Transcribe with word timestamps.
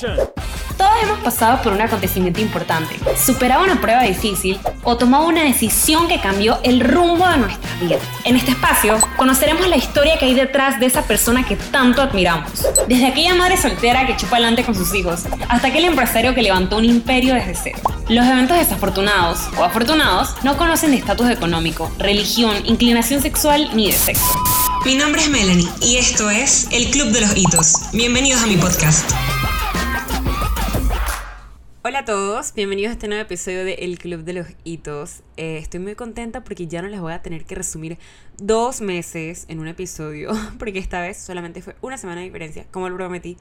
Todos 0.00 0.90
hemos 1.02 1.20
pasado 1.20 1.62
por 1.62 1.72
un 1.72 1.80
acontecimiento 1.80 2.40
importante, 2.40 2.98
superado 3.16 3.62
una 3.62 3.80
prueba 3.80 4.02
difícil 4.02 4.58
o 4.82 4.96
tomado 4.96 5.28
una 5.28 5.44
decisión 5.44 6.08
que 6.08 6.20
cambió 6.20 6.58
el 6.64 6.80
rumbo 6.80 7.28
de 7.28 7.36
nuestra 7.36 7.74
vida. 7.80 7.98
En 8.24 8.36
este 8.36 8.50
espacio 8.50 8.98
conoceremos 9.16 9.68
la 9.68 9.76
historia 9.76 10.18
que 10.18 10.24
hay 10.24 10.34
detrás 10.34 10.80
de 10.80 10.86
esa 10.86 11.02
persona 11.02 11.46
que 11.46 11.54
tanto 11.54 12.02
admiramos. 12.02 12.66
Desde 12.88 13.06
aquella 13.06 13.34
madre 13.36 13.56
soltera 13.56 14.04
que 14.04 14.16
chupa 14.16 14.36
adelante 14.36 14.64
con 14.64 14.74
sus 14.74 14.92
hijos, 14.94 15.22
hasta 15.48 15.68
aquel 15.68 15.84
empresario 15.84 16.34
que 16.34 16.42
levantó 16.42 16.78
un 16.78 16.84
imperio 16.84 17.34
desde 17.34 17.54
cero. 17.54 17.78
Los 18.08 18.26
eventos 18.26 18.58
desafortunados 18.58 19.38
o 19.56 19.62
afortunados 19.62 20.34
no 20.42 20.56
conocen 20.56 20.90
de 20.90 20.96
estatus 20.96 21.30
económico, 21.30 21.90
religión, 21.98 22.54
inclinación 22.64 23.22
sexual 23.22 23.70
ni 23.74 23.86
de 23.86 23.92
sexo. 23.92 24.34
Mi 24.84 24.96
nombre 24.96 25.22
es 25.22 25.30
Melanie 25.30 25.68
y 25.80 25.96
esto 25.96 26.28
es 26.30 26.66
El 26.72 26.90
Club 26.90 27.08
de 27.12 27.22
los 27.22 27.36
Hitos. 27.36 27.90
Bienvenidos 27.92 28.42
a 28.42 28.46
mi 28.46 28.56
podcast. 28.56 29.10
Hola 31.86 31.98
a 31.98 32.04
todos, 32.06 32.54
bienvenidos 32.54 32.88
a 32.88 32.92
este 32.94 33.08
nuevo 33.08 33.20
episodio 33.20 33.62
de 33.62 33.74
El 33.74 33.98
Club 33.98 34.24
de 34.24 34.32
los 34.32 34.46
Hitos. 34.64 35.20
Eh, 35.36 35.58
estoy 35.58 35.80
muy 35.80 35.94
contenta 35.94 36.42
porque 36.42 36.66
ya 36.66 36.80
no 36.80 36.88
les 36.88 36.98
voy 36.98 37.12
a 37.12 37.20
tener 37.20 37.44
que 37.44 37.54
resumir 37.54 37.98
dos 38.38 38.80
meses 38.80 39.44
en 39.48 39.60
un 39.60 39.68
episodio, 39.68 40.30
porque 40.58 40.78
esta 40.78 41.02
vez 41.02 41.18
solamente 41.18 41.60
fue 41.60 41.76
una 41.82 41.98
semana 41.98 42.22
de 42.22 42.28
diferencia, 42.28 42.64
como 42.70 42.88
lo 42.88 42.96
prometí. 42.96 43.36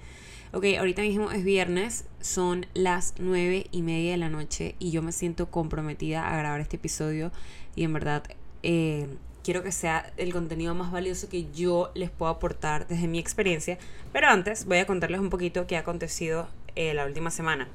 Ok, 0.52 0.66
ahorita 0.78 1.04
mismo 1.04 1.32
es 1.32 1.46
viernes, 1.46 2.04
son 2.20 2.66
las 2.74 3.14
nueve 3.18 3.68
y 3.72 3.82
media 3.82 4.12
de 4.12 4.18
la 4.18 4.28
noche 4.28 4.76
y 4.78 4.92
yo 4.92 5.02
me 5.02 5.14
siento 5.14 5.50
comprometida 5.50 6.28
a 6.28 6.38
grabar 6.38 6.60
este 6.60 6.76
episodio 6.76 7.32
y 7.78 7.86
en 7.86 7.94
verdad 7.94 8.24
eh, 8.62 9.08
quiero 9.42 9.64
que 9.64 9.72
sea 9.72 10.12
el 10.18 10.34
contenido 10.34 10.76
más 10.76 10.92
valioso 10.92 11.30
que 11.30 11.50
yo 11.54 11.94
les 11.96 12.10
puedo 12.10 12.30
aportar 12.30 12.88
desde 12.88 13.08
mi 13.08 13.20
experiencia. 13.20 13.78
Pero 14.12 14.28
antes 14.28 14.66
voy 14.66 14.80
a 14.80 14.86
contarles 14.86 15.22
un 15.22 15.30
poquito 15.30 15.66
qué 15.66 15.78
ha 15.78 15.80
acontecido 15.80 16.50
eh, 16.76 16.94
la 16.94 17.06
última 17.06 17.32
semana. 17.32 17.70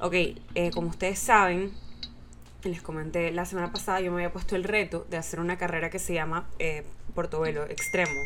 Ok, 0.00 0.14
eh, 0.14 0.70
como 0.72 0.88
ustedes 0.88 1.18
saben, 1.18 1.72
les 2.62 2.82
comenté 2.82 3.32
la 3.32 3.44
semana 3.44 3.72
pasada, 3.72 4.00
yo 4.00 4.10
me 4.12 4.18
había 4.18 4.32
puesto 4.32 4.54
el 4.54 4.64
reto 4.64 5.06
de 5.10 5.16
hacer 5.16 5.40
una 5.40 5.58
carrera 5.58 5.90
que 5.90 5.98
se 5.98 6.14
llama 6.14 6.48
eh, 6.58 6.84
Portobelo 7.14 7.64
Extremo. 7.64 8.20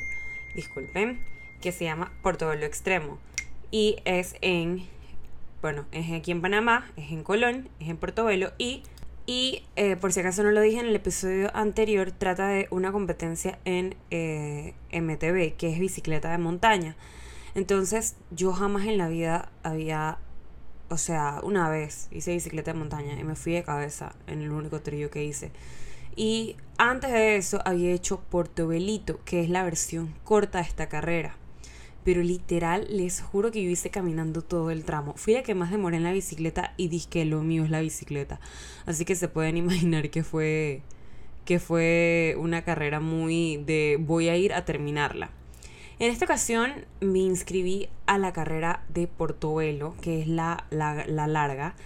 Disculpen, 0.55 1.25
que 1.63 1.73
se 1.73 1.85
llama 1.85 2.13
Portobelo 2.23 2.67
Extremo. 2.67 3.19
Y 3.71 3.97
es 4.05 4.35
en, 4.43 4.87
bueno, 5.63 5.87
es 5.93 6.13
aquí 6.13 6.31
en 6.31 6.43
Panamá, 6.43 6.91
es 6.97 7.11
en 7.11 7.25
Colón, 7.25 7.71
es 7.81 7.89
en 7.89 7.97
Portobelo 7.97 8.53
y 8.59 8.83
y 9.25 9.63
eh, 9.77 9.97
por 9.97 10.13
si 10.13 10.21
acaso 10.21 10.43
no 10.43 10.51
lo 10.51 10.61
dije 10.61 10.81
en 10.81 10.87
el 10.87 10.97
episodio 10.97 11.55
anterior, 11.55 12.11
trata 12.11 12.49
de 12.49 12.67
una 12.71 12.91
competencia 12.91 13.59
en 13.65 13.95
eh, 14.11 14.75
MTB, 14.93 15.57
que 15.57 15.73
es 15.73 15.79
bicicleta 15.79 16.31
de 16.33 16.39
montaña. 16.39 16.97
Entonces 17.55 18.17
yo 18.31 18.53
jamás 18.53 18.87
en 18.87 18.99
la 18.99 19.09
vida 19.09 19.53
había 19.63 20.19
o 20.93 20.99
sea, 20.99 21.41
una 21.43 21.71
vez 21.71 22.09
hice 22.11 22.35
bicicleta 22.35 22.75
de 22.75 22.79
montaña 22.79 23.19
y 23.19 23.25
me 23.25 23.35
fui 23.35 23.55
de 23.55 23.63
cabeza 23.63 24.15
en 24.27 24.43
el 24.43 24.53
único 24.53 24.83
trillo 24.83 25.11
que 25.11 25.25
hice. 25.25 25.51
Y 26.17 26.57
antes 26.77 27.11
de 27.11 27.37
eso 27.37 27.63
había 27.65 27.93
hecho 27.93 28.21
Portobelito, 28.21 29.19
que 29.25 29.41
es 29.41 29.49
la 29.49 29.65
versión 29.65 30.13
corta 30.23 30.59
de 30.59 30.65
esta 30.65 30.91
carrera. 30.91 31.35
Pero 32.05 32.23
literal, 32.23 32.87
les 32.91 33.23
juro 33.23 33.51
que 33.51 33.65
yo 33.65 33.71
hice 33.71 33.89
caminando 33.89 34.43
todo 34.43 34.71
el 34.71 34.85
tramo. 34.85 35.15
Fui 35.17 35.33
la 35.33 35.43
que 35.43 35.55
más 35.55 35.71
demoré 35.71 35.97
en 35.97 36.03
la 36.03 36.13
bicicleta 36.13 36.75
y 36.77 36.89
dije 36.89 37.09
que 37.09 37.25
lo 37.25 37.41
mío 37.41 37.65
es 37.65 37.71
la 37.71 37.81
bicicleta. 37.81 38.39
Así 38.85 39.07
que 39.07 39.15
se 39.15 39.29
pueden 39.29 39.57
imaginar 39.57 40.11
que 40.11 40.23
fue 40.23 40.83
que 41.47 41.59
fue 41.59 42.37
una 42.39 42.63
carrera 42.65 43.01
muy 43.01 43.57
de 43.65 43.97
voy 43.99 44.29
a 44.29 44.37
ir 44.37 44.53
a 44.53 44.67
terminarla. 44.67 45.31
En 46.03 46.11
esta 46.11 46.25
ocasión 46.25 46.85
me 47.01 47.21
inscribí 47.21 47.89
a 48.07 48.19
la 48.19 48.33
carrera 48.33 48.83
de 48.89 49.07
Portobelo, 49.07 49.95
que 50.01 50.21
es 50.21 50.27
la, 50.27 50.67
la, 50.71 51.29
larga. 51.29 51.77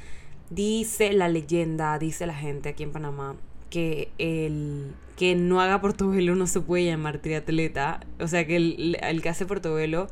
Dice 0.48 1.12
la 1.12 1.28
leyenda, 1.28 1.98
dice 1.98 2.26
la 2.26 2.32
gente 2.32 2.70
aquí 2.70 2.82
en 2.82 2.92
Panamá, 2.92 3.36
que 3.68 4.08
el 4.16 4.94
que 5.18 5.34
no 5.34 5.60
haga 5.60 5.82
Portobelo 5.82 6.34
no 6.34 6.46
se 6.46 6.62
puede 6.62 6.86
llamar 6.86 7.18
triatleta. 7.18 8.06
O 8.18 8.26
sea 8.26 8.46
que 8.46 8.56
el, 8.56 9.20
que 9.22 9.28
hace 9.28 9.44
Portobelo 9.44 10.06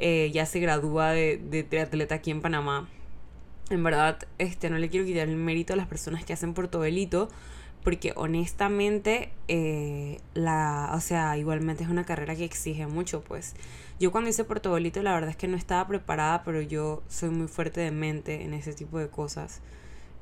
eh, 0.00 0.28
ya 0.34 0.44
se 0.44 0.58
gradúa 0.58 1.12
de, 1.12 1.36
de, 1.36 1.62
triatleta 1.62 2.16
aquí 2.16 2.32
en 2.32 2.40
Panamá. 2.40 2.88
En 3.70 3.84
verdad, 3.84 4.26
este, 4.38 4.70
no 4.70 4.78
le 4.78 4.88
quiero 4.88 5.06
quitar 5.06 5.28
el 5.28 5.36
mérito 5.36 5.72
a 5.72 5.76
las 5.76 5.86
personas 5.86 6.24
que 6.24 6.32
hacen 6.32 6.52
Portobelito 6.52 7.28
porque 7.86 8.12
honestamente, 8.16 9.30
eh, 9.46 10.18
la, 10.34 10.90
o 10.92 11.00
sea, 11.00 11.38
igualmente 11.38 11.84
es 11.84 11.88
una 11.88 12.02
carrera 12.02 12.34
que 12.34 12.44
exige 12.44 12.88
mucho, 12.88 13.20
pues. 13.20 13.54
Yo 14.00 14.10
cuando 14.10 14.28
hice 14.28 14.42
Portobolito 14.42 15.00
la 15.04 15.14
verdad 15.14 15.30
es 15.30 15.36
que 15.36 15.46
no 15.46 15.56
estaba 15.56 15.86
preparada, 15.86 16.42
pero 16.42 16.60
yo 16.60 17.04
soy 17.06 17.30
muy 17.30 17.46
fuerte 17.46 17.80
de 17.80 17.92
mente 17.92 18.42
en 18.42 18.54
ese 18.54 18.72
tipo 18.72 18.98
de 18.98 19.06
cosas. 19.06 19.60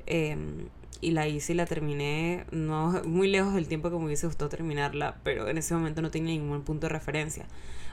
Em, 0.05 0.67
y 1.01 1.09
la 1.09 1.27
hice 1.27 1.53
y 1.53 1.55
la 1.55 1.65
terminé, 1.65 2.45
no 2.51 3.01
muy 3.07 3.27
lejos 3.29 3.55
del 3.55 3.67
tiempo 3.67 3.89
que 3.89 3.97
me 3.97 4.05
hubiese 4.05 4.27
gustado 4.27 4.47
terminarla, 4.47 5.17
pero 5.23 5.49
en 5.49 5.57
ese 5.57 5.73
momento 5.73 6.03
no 6.03 6.11
tenía 6.11 6.35
ningún 6.35 6.61
punto 6.61 6.85
de 6.85 6.93
referencia. 6.93 7.47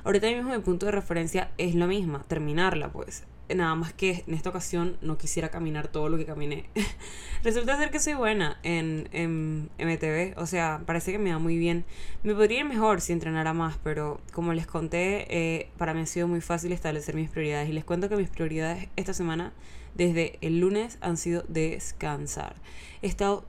Ahorita 0.04 0.26
mismo 0.26 0.50
mi 0.50 0.58
punto 0.58 0.84
de 0.84 0.92
referencia 0.92 1.50
es 1.56 1.74
lo 1.74 1.86
mismo, 1.86 2.20
terminarla, 2.28 2.92
pues 2.92 3.24
nada 3.54 3.74
más 3.74 3.92
que 3.92 4.24
en 4.26 4.34
esta 4.34 4.50
ocasión 4.50 4.96
no 5.00 5.18
quisiera 5.18 5.50
caminar 5.50 5.88
todo 5.88 6.08
lo 6.08 6.16
que 6.16 6.26
caminé. 6.26 6.68
Resulta 7.42 7.76
ser 7.76 7.90
que 7.90 8.00
soy 8.00 8.14
buena 8.14 8.58
en, 8.62 9.08
en, 9.12 9.70
MTV, 9.78 10.38
o 10.38 10.46
sea, 10.46 10.82
parece 10.86 11.12
que 11.12 11.18
me 11.18 11.32
va 11.32 11.38
muy 11.38 11.58
bien. 11.58 11.84
Me 12.22 12.34
podría 12.34 12.60
ir 12.60 12.64
mejor 12.64 13.00
si 13.00 13.12
entrenara 13.12 13.52
más, 13.52 13.78
pero 13.82 14.20
como 14.32 14.52
les 14.52 14.66
conté, 14.66 15.26
eh, 15.28 15.70
para 15.78 15.94
mí 15.94 16.00
ha 16.00 16.06
sido 16.06 16.28
muy 16.28 16.40
fácil 16.40 16.72
establecer 16.72 17.14
mis 17.14 17.30
prioridades. 17.30 17.68
Y 17.68 17.72
les 17.72 17.84
cuento 17.84 18.08
que 18.08 18.16
mis 18.16 18.28
prioridades 18.28 18.88
esta 18.96 19.14
semana, 19.14 19.52
desde 19.94 20.38
el 20.40 20.60
lunes, 20.60 20.98
han 21.00 21.16
sido 21.16 21.44
descansar. 21.48 22.56
He 23.02 23.06
estado, 23.06 23.44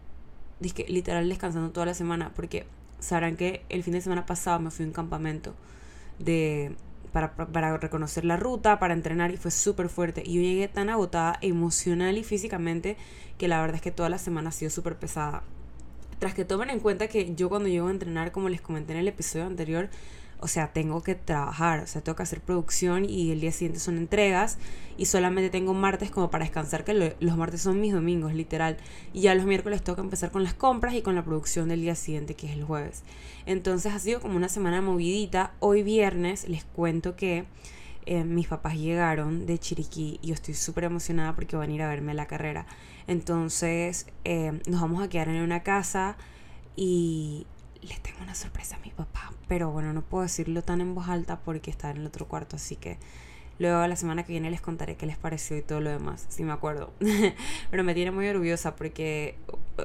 dizque, 0.59 0.85
literal, 0.87 1.29
descansando 1.29 1.71
toda 1.71 1.85
la 1.85 1.93
semana, 1.93 2.31
porque 2.35 2.65
sabrán 2.99 3.35
que 3.35 3.63
el 3.69 3.83
fin 3.83 3.93
de 3.93 4.01
semana 4.01 4.25
pasado 4.25 4.59
me 4.59 4.71
fui 4.71 4.85
a 4.85 4.87
un 4.87 4.93
campamento 4.93 5.53
de 6.19 6.75
para, 7.13 7.77
reconocer 7.77 8.25
la 8.25 8.37
ruta, 8.37 8.79
para 8.79 8.93
entrenar 8.93 9.31
y 9.31 9.37
fue 9.37 9.51
súper 9.51 9.87
fuerte. 9.87 10.23
Y 10.25 10.33
yo 10.33 10.41
llegué 10.41 10.67
tan 10.67 10.89
agotada 10.89 11.37
emocional 11.41 12.17
y 12.17 12.23
físicamente 12.23 12.97
que 13.37 13.47
la 13.47 13.61
verdad 13.61 13.75
es 13.75 13.81
que 13.81 13.91
toda 13.91 14.09
la 14.09 14.17
semana 14.17 14.49
ha 14.49 14.51
sido 14.51 14.71
súper 14.71 14.97
pesada. 14.97 15.43
Tras 16.19 16.33
que 16.33 16.43
tomen 16.43 16.71
en 16.71 16.79
cuenta 16.79 17.07
que 17.07 17.35
yo 17.35 17.49
cuando 17.49 17.69
llego 17.69 17.87
a 17.87 17.91
entrenar, 17.91 18.31
como 18.31 18.49
les 18.49 18.61
comenté 18.61 18.93
en 18.93 18.99
el 18.99 19.07
episodio 19.07 19.45
anterior, 19.45 19.89
o 20.43 20.47
sea, 20.49 20.73
tengo 20.73 21.01
que 21.01 21.15
trabajar, 21.15 21.79
o 21.83 21.87
sea, 21.87 22.03
tengo 22.03 22.17
que 22.17 22.23
hacer 22.23 22.41
producción 22.41 23.09
y 23.09 23.31
el 23.31 23.39
día 23.39 23.53
siguiente 23.53 23.79
son 23.79 23.97
entregas 23.97 24.57
y 24.97 25.05
solamente 25.05 25.49
tengo 25.49 25.73
martes 25.73 26.11
como 26.11 26.29
para 26.29 26.43
descansar, 26.43 26.83
que 26.83 27.15
los 27.17 27.37
martes 27.37 27.61
son 27.61 27.79
mis 27.79 27.93
domingos, 27.93 28.33
literal. 28.33 28.75
Y 29.13 29.21
ya 29.21 29.35
los 29.35 29.45
miércoles 29.45 29.81
tengo 29.81 29.95
que 29.95 30.01
empezar 30.01 30.31
con 30.31 30.43
las 30.43 30.53
compras 30.53 30.95
y 30.95 31.01
con 31.01 31.15
la 31.15 31.23
producción 31.23 31.69
del 31.69 31.79
día 31.79 31.95
siguiente, 31.95 32.35
que 32.35 32.47
es 32.47 32.57
el 32.57 32.65
jueves. 32.65 33.03
Entonces 33.45 33.93
ha 33.93 33.99
sido 33.99 34.19
como 34.19 34.35
una 34.35 34.49
semana 34.49 34.81
movidita. 34.81 35.53
Hoy 35.61 35.81
viernes 35.81 36.49
les 36.49 36.65
cuento 36.65 37.15
que 37.15 37.45
eh, 38.05 38.25
mis 38.25 38.47
papás 38.47 38.75
llegaron 38.75 39.45
de 39.45 39.57
Chiriquí 39.57 40.19
y 40.21 40.27
yo 40.27 40.33
estoy 40.33 40.55
súper 40.55 40.83
emocionada 40.83 41.35
porque 41.35 41.55
van 41.55 41.69
a 41.69 41.73
ir 41.73 41.81
a 41.83 41.87
verme 41.87 42.13
la 42.13 42.25
carrera. 42.25 42.65
Entonces 43.07 44.07
eh, 44.25 44.59
nos 44.67 44.81
vamos 44.81 45.01
a 45.01 45.07
quedar 45.07 45.29
en 45.29 45.41
una 45.41 45.63
casa 45.63 46.17
y 46.75 47.45
les 47.87 47.99
tengo 48.01 48.21
una 48.21 48.35
sorpresa 48.35 48.75
a 48.75 48.79
mi 48.79 48.89
papá. 48.89 49.31
Pero 49.47 49.71
bueno, 49.71 49.93
no 49.93 50.01
puedo 50.01 50.23
decirlo 50.23 50.61
tan 50.61 50.81
en 50.81 50.95
voz 50.95 51.09
alta 51.09 51.39
porque 51.39 51.71
está 51.71 51.91
en 51.91 51.97
el 51.97 52.05
otro 52.05 52.27
cuarto, 52.27 52.55
así 52.55 52.75
que 52.75 52.97
luego 53.59 53.85
la 53.87 53.95
semana 53.95 54.23
que 54.23 54.33
viene 54.33 54.49
les 54.49 54.61
contaré 54.61 54.95
qué 54.95 55.05
les 55.05 55.17
pareció 55.17 55.57
y 55.57 55.61
todo 55.61 55.79
lo 55.79 55.89
demás, 55.89 56.25
si 56.29 56.43
me 56.43 56.51
acuerdo. 56.51 56.91
Pero 57.71 57.83
me 57.83 57.93
tiene 57.93 58.11
muy 58.11 58.27
orgullosa 58.27 58.75
porque 58.75 59.37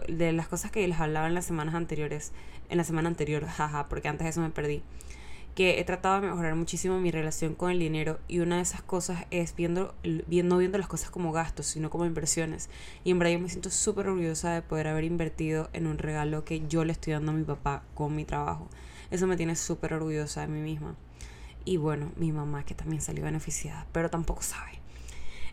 de 0.08 0.32
las 0.32 0.48
cosas 0.48 0.70
que 0.70 0.86
les 0.86 0.98
hablaba 0.98 1.26
en 1.26 1.34
las 1.34 1.44
semanas 1.44 1.74
anteriores, 1.74 2.32
en 2.68 2.78
la 2.78 2.84
semana 2.84 3.08
anterior, 3.08 3.46
jaja, 3.48 3.88
porque 3.88 4.08
antes 4.08 4.24
de 4.24 4.30
eso 4.30 4.40
me 4.40 4.50
perdí 4.50 4.82
que 5.58 5.80
he 5.80 5.84
tratado 5.84 6.20
de 6.20 6.28
mejorar 6.28 6.54
muchísimo 6.54 7.00
mi 7.00 7.10
relación 7.10 7.56
con 7.56 7.72
el 7.72 7.80
dinero 7.80 8.20
y 8.28 8.38
una 8.38 8.58
de 8.58 8.62
esas 8.62 8.80
cosas 8.80 9.26
es 9.32 9.56
viendo, 9.56 9.92
viendo, 10.04 10.54
no 10.54 10.58
viendo 10.60 10.78
las 10.78 10.86
cosas 10.86 11.10
como 11.10 11.32
gastos, 11.32 11.66
sino 11.66 11.90
como 11.90 12.06
inversiones. 12.06 12.70
Y 13.02 13.10
en 13.10 13.18
verdad 13.18 13.40
me 13.40 13.48
siento 13.48 13.68
súper 13.68 14.06
orgullosa 14.06 14.52
de 14.52 14.62
poder 14.62 14.86
haber 14.86 15.02
invertido 15.02 15.68
en 15.72 15.88
un 15.88 15.98
regalo 15.98 16.44
que 16.44 16.64
yo 16.68 16.84
le 16.84 16.92
estoy 16.92 17.14
dando 17.14 17.32
a 17.32 17.34
mi 17.34 17.42
papá 17.42 17.82
con 17.94 18.14
mi 18.14 18.24
trabajo. 18.24 18.68
Eso 19.10 19.26
me 19.26 19.36
tiene 19.36 19.56
súper 19.56 19.94
orgullosa 19.94 20.42
de 20.42 20.46
mí 20.46 20.60
misma. 20.60 20.94
Y 21.64 21.76
bueno, 21.76 22.12
mi 22.14 22.30
mamá 22.30 22.62
que 22.62 22.76
también 22.76 23.02
salió 23.02 23.24
beneficiada, 23.24 23.84
pero 23.90 24.10
tampoco 24.10 24.42
sabe. 24.42 24.78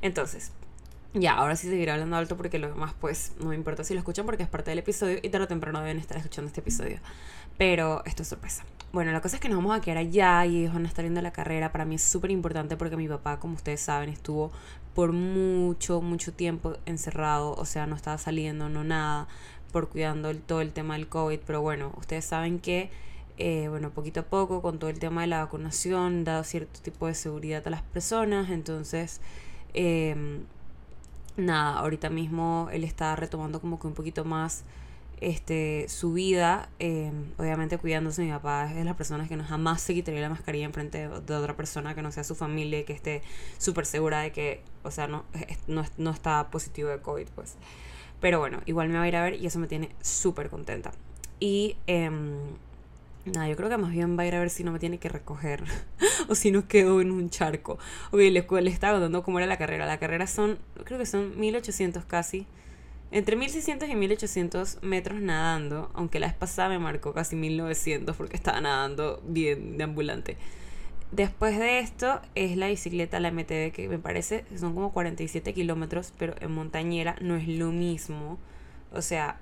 Entonces, 0.04 0.52
ya, 1.16 1.34
ahora 1.34 1.56
sí 1.56 1.68
seguiré 1.68 1.90
hablando 1.90 2.16
alto 2.16 2.38
porque 2.38 2.60
lo 2.60 2.68
demás 2.68 2.94
pues 3.00 3.32
no 3.40 3.48
me 3.48 3.56
importa 3.56 3.84
si 3.84 3.96
lo 3.96 4.02
escuchan 4.02 4.28
porque 4.28 4.44
es 4.44 4.50
parte 4.50 4.70
del 4.70 4.78
episodio 4.78 5.18
y 5.24 5.30
tarde 5.30 5.46
o 5.46 5.48
temprano 5.48 5.80
deben 5.82 5.98
estar 5.98 6.16
escuchando 6.16 6.50
este 6.50 6.62
episodio. 6.62 7.00
Pero 7.58 8.06
esto 8.06 8.22
es 8.22 8.30
sorpresa. 8.30 8.66
Bueno, 8.96 9.12
la 9.12 9.20
cosa 9.20 9.36
es 9.36 9.42
que 9.42 9.50
nos 9.50 9.58
vamos 9.58 9.78
a 9.78 9.82
quedar 9.82 9.98
allá 9.98 10.46
y 10.46 10.62
ellos 10.62 10.74
van 10.74 10.86
a 10.86 10.88
estar 10.88 11.04
viendo 11.04 11.22
la 11.22 11.34
carrera. 11.34 11.74
Para 11.74 11.84
mí 11.84 11.96
es 11.96 12.02
súper 12.02 12.32
importante 12.32 12.78
porque 12.78 12.96
mi 12.96 13.10
papá, 13.10 13.42
como 13.42 13.56
ustedes 13.56 13.82
saben, 13.82 14.08
estuvo 14.08 14.54
por 14.94 15.12
mucho, 15.12 16.00
mucho 16.00 16.32
tiempo 16.32 16.78
encerrado. 16.86 17.56
O 17.56 17.66
sea, 17.66 17.88
no 17.88 17.98
estaba 17.98 18.18
saliendo, 18.18 18.70
no 18.70 18.86
nada, 18.86 19.28
por 19.74 19.90
cuidando 19.90 20.30
el, 20.30 20.40
todo 20.40 20.62
el 20.62 20.72
tema 20.72 20.94
del 20.94 21.10
COVID. 21.10 21.40
Pero 21.46 21.62
bueno, 21.62 21.92
ustedes 21.98 22.24
saben 22.24 22.60
que, 22.60 22.90
eh, 23.38 23.68
bueno, 23.68 23.90
poquito 23.90 24.22
a 24.22 24.24
poco, 24.24 24.62
con 24.62 24.80
todo 24.80 24.90
el 24.90 25.00
tema 25.00 25.22
de 25.22 25.28
la 25.28 25.40
vacunación, 25.44 26.24
dado 26.24 26.46
cierto 26.46 26.80
tipo 26.82 27.08
de 27.08 27.16
seguridad 27.16 27.68
a 27.68 27.72
las 27.72 27.82
personas. 27.82 28.50
Entonces, 28.50 29.20
Em, 29.76 30.46
nada, 31.36 31.80
ahorita 31.80 32.10
mismo 32.10 32.70
él 32.72 32.86
está 32.86 33.14
retomando 33.18 33.60
como 33.60 33.78
que 33.78 33.88
un 33.88 33.94
poquito 33.94 34.24
más 34.24 34.64
este, 35.22 35.88
su 35.90 36.14
vida, 36.14 36.70
em, 36.80 37.32
obviamente 37.38 37.78
cuidándose. 37.78 38.24
Mi 38.24 38.32
papá 38.32 38.70
es 38.70 38.76
de 38.76 38.84
las 38.84 38.96
personas 38.96 39.28
que 39.28 39.36
no 39.36 39.44
jamás 39.44 39.82
se 39.82 39.94
quitaría 39.94 40.22
la 40.22 40.30
mascarilla 40.30 40.66
en 40.66 40.74
frente 40.74 41.08
de, 41.08 41.36
otra 41.36 41.56
persona 41.56 41.96
que 41.96 42.02
no 42.02 42.12
sea 42.12 42.24
su 42.24 42.36
familia 42.36 42.80
y 42.80 42.84
que 42.84 42.94
esté 42.94 43.22
súper 43.58 43.86
segura 43.86 44.22
de 44.22 44.32
que, 44.32 44.62
o 44.84 44.92
sea, 44.92 45.08
no, 45.08 45.26
no, 45.68 45.84
no 45.98 46.12
está 46.12 46.50
positivo 46.50 46.90
de 46.90 47.00
COVID, 47.00 47.28
pues. 47.36 47.56
Pero 48.22 48.40
bueno, 48.40 48.62
igual 48.66 48.90
me 48.90 48.98
va 48.98 49.04
a 49.04 49.08
ir 49.08 49.16
a 49.16 49.24
ver 49.24 49.36
y 49.36 49.46
eso 49.46 49.60
me 49.60 49.68
tiene 49.68 49.90
súper 50.02 50.50
contenta. 50.50 50.92
Y 51.40 51.78
em, 51.88 52.38
nada, 53.26 53.48
yo 53.50 53.56
creo 53.56 53.70
que 53.70 53.78
más 53.78 53.92
bien 53.92 54.18
va 54.18 54.24
a 54.24 54.26
ir 54.28 54.36
a 54.36 54.40
ver 54.40 54.50
si 54.50 54.64
no 54.64 54.72
me 54.72 54.80
tiene 54.80 54.98
que 54.98 55.10
recoger 55.10 55.64
o 56.30 56.36
si 56.36 56.52
no 56.52 56.68
quedo 56.68 57.02
en 57.02 57.12
un 57.12 57.30
charco. 57.30 57.78
Ok, 58.12 58.20
les, 58.20 58.50
les 58.50 58.74
estaba 58.74 58.94
contando 58.94 59.24
cómo 59.24 59.40
era 59.40 59.48
la 59.48 59.58
carrera. 59.58 59.86
La 59.86 60.00
carrera 60.00 60.28
son, 60.28 60.58
creo 60.84 61.00
que 61.00 61.06
son 61.06 61.40
1800 61.40 62.06
casi. 62.06 62.48
Entre 63.12 63.36
1600 63.36 63.88
y 63.88 63.96
1800 63.96 64.80
metros 64.82 65.22
nadando, 65.22 65.90
aunque 65.94 66.20
la 66.20 66.28
vez 66.28 66.36
pasada 66.36 66.70
me 66.70 66.80
marcó 66.80 67.14
casi 67.14 67.36
1900 67.36 68.16
porque 68.16 68.36
estaba 68.36 68.60
nadando 68.60 69.22
bien 69.26 69.78
de 69.78 69.84
ambulante. 69.84 70.38
Después 71.12 71.58
de 71.58 71.80
esto 71.80 72.20
es 72.34 72.58
la 72.58 72.68
bicicleta, 72.68 73.20
la 73.20 73.32
MTB, 73.32 73.72
que 73.72 73.88
me 73.90 74.00
parece 74.00 74.44
son 74.58 74.74
como 74.74 74.92
47 74.92 75.54
kilómetros, 75.54 76.12
pero 76.18 76.36
en 76.42 76.52
montañera 76.52 77.16
no 77.22 77.36
es 77.36 77.48
lo 77.48 77.72
mismo. 77.72 78.38
O 78.92 79.02
sea, 79.02 79.40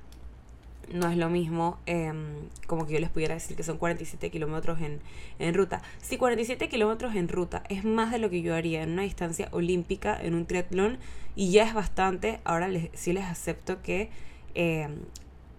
no 0.91 1.09
es 1.09 1.17
lo 1.17 1.29
mismo 1.29 1.77
em, 1.85 2.35
como 2.67 2.85
que 2.85 2.93
yo 2.93 2.99
les 2.99 3.09
pudiera 3.09 3.33
decir 3.33 3.55
que 3.55 3.63
son 3.63 3.77
47 3.77 4.29
kilómetros 4.29 4.81
en, 4.81 4.99
en 5.39 5.53
ruta. 5.53 5.81
Si 6.01 6.17
47 6.17 6.69
kilómetros 6.69 7.15
en 7.15 7.27
ruta 7.27 7.63
es 7.69 7.83
más 7.83 8.11
de 8.11 8.19
lo 8.19 8.29
que 8.29 8.41
yo 8.41 8.55
haría 8.55 8.83
en 8.83 8.91
una 8.91 9.03
distancia 9.03 9.49
olímpica, 9.51 10.19
en 10.19 10.35
un 10.35 10.45
triatlón, 10.45 10.97
y 11.35 11.51
ya 11.51 11.63
es 11.63 11.73
bastante, 11.73 12.39
ahora 12.43 12.67
les, 12.67 12.89
sí 12.93 13.13
les 13.13 13.25
acepto 13.25 13.81
que 13.81 14.09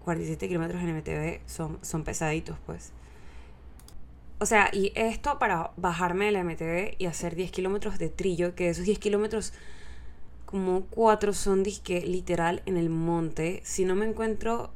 47 0.05 0.45
em, 0.45 0.49
kilómetros 0.49 0.83
en 0.83 0.97
MTV 0.97 1.41
son, 1.47 1.79
son 1.83 2.05
pesaditos, 2.05 2.57
pues. 2.67 2.93
O 4.39 4.47
sea, 4.47 4.69
y 4.73 4.93
esto 4.95 5.39
para 5.39 5.71
bajarme 5.77 6.27
de 6.27 6.33
la 6.33 6.45
MTV 6.45 6.97
y 6.99 7.07
hacer 7.07 7.35
10 7.35 7.51
kilómetros 7.51 7.99
de 7.99 8.09
trillo, 8.09 8.55
que 8.55 8.69
esos 8.69 8.85
10 8.85 8.99
kilómetros 8.99 9.53
como 10.45 10.83
cuatro 10.87 11.33
son 11.33 11.63
disque 11.63 12.03
literal 12.03 12.63
en 12.67 12.77
el 12.77 12.91
monte. 12.91 13.61
Si 13.65 13.85
no 13.85 13.95
me 13.95 14.07
encuentro 14.07 14.73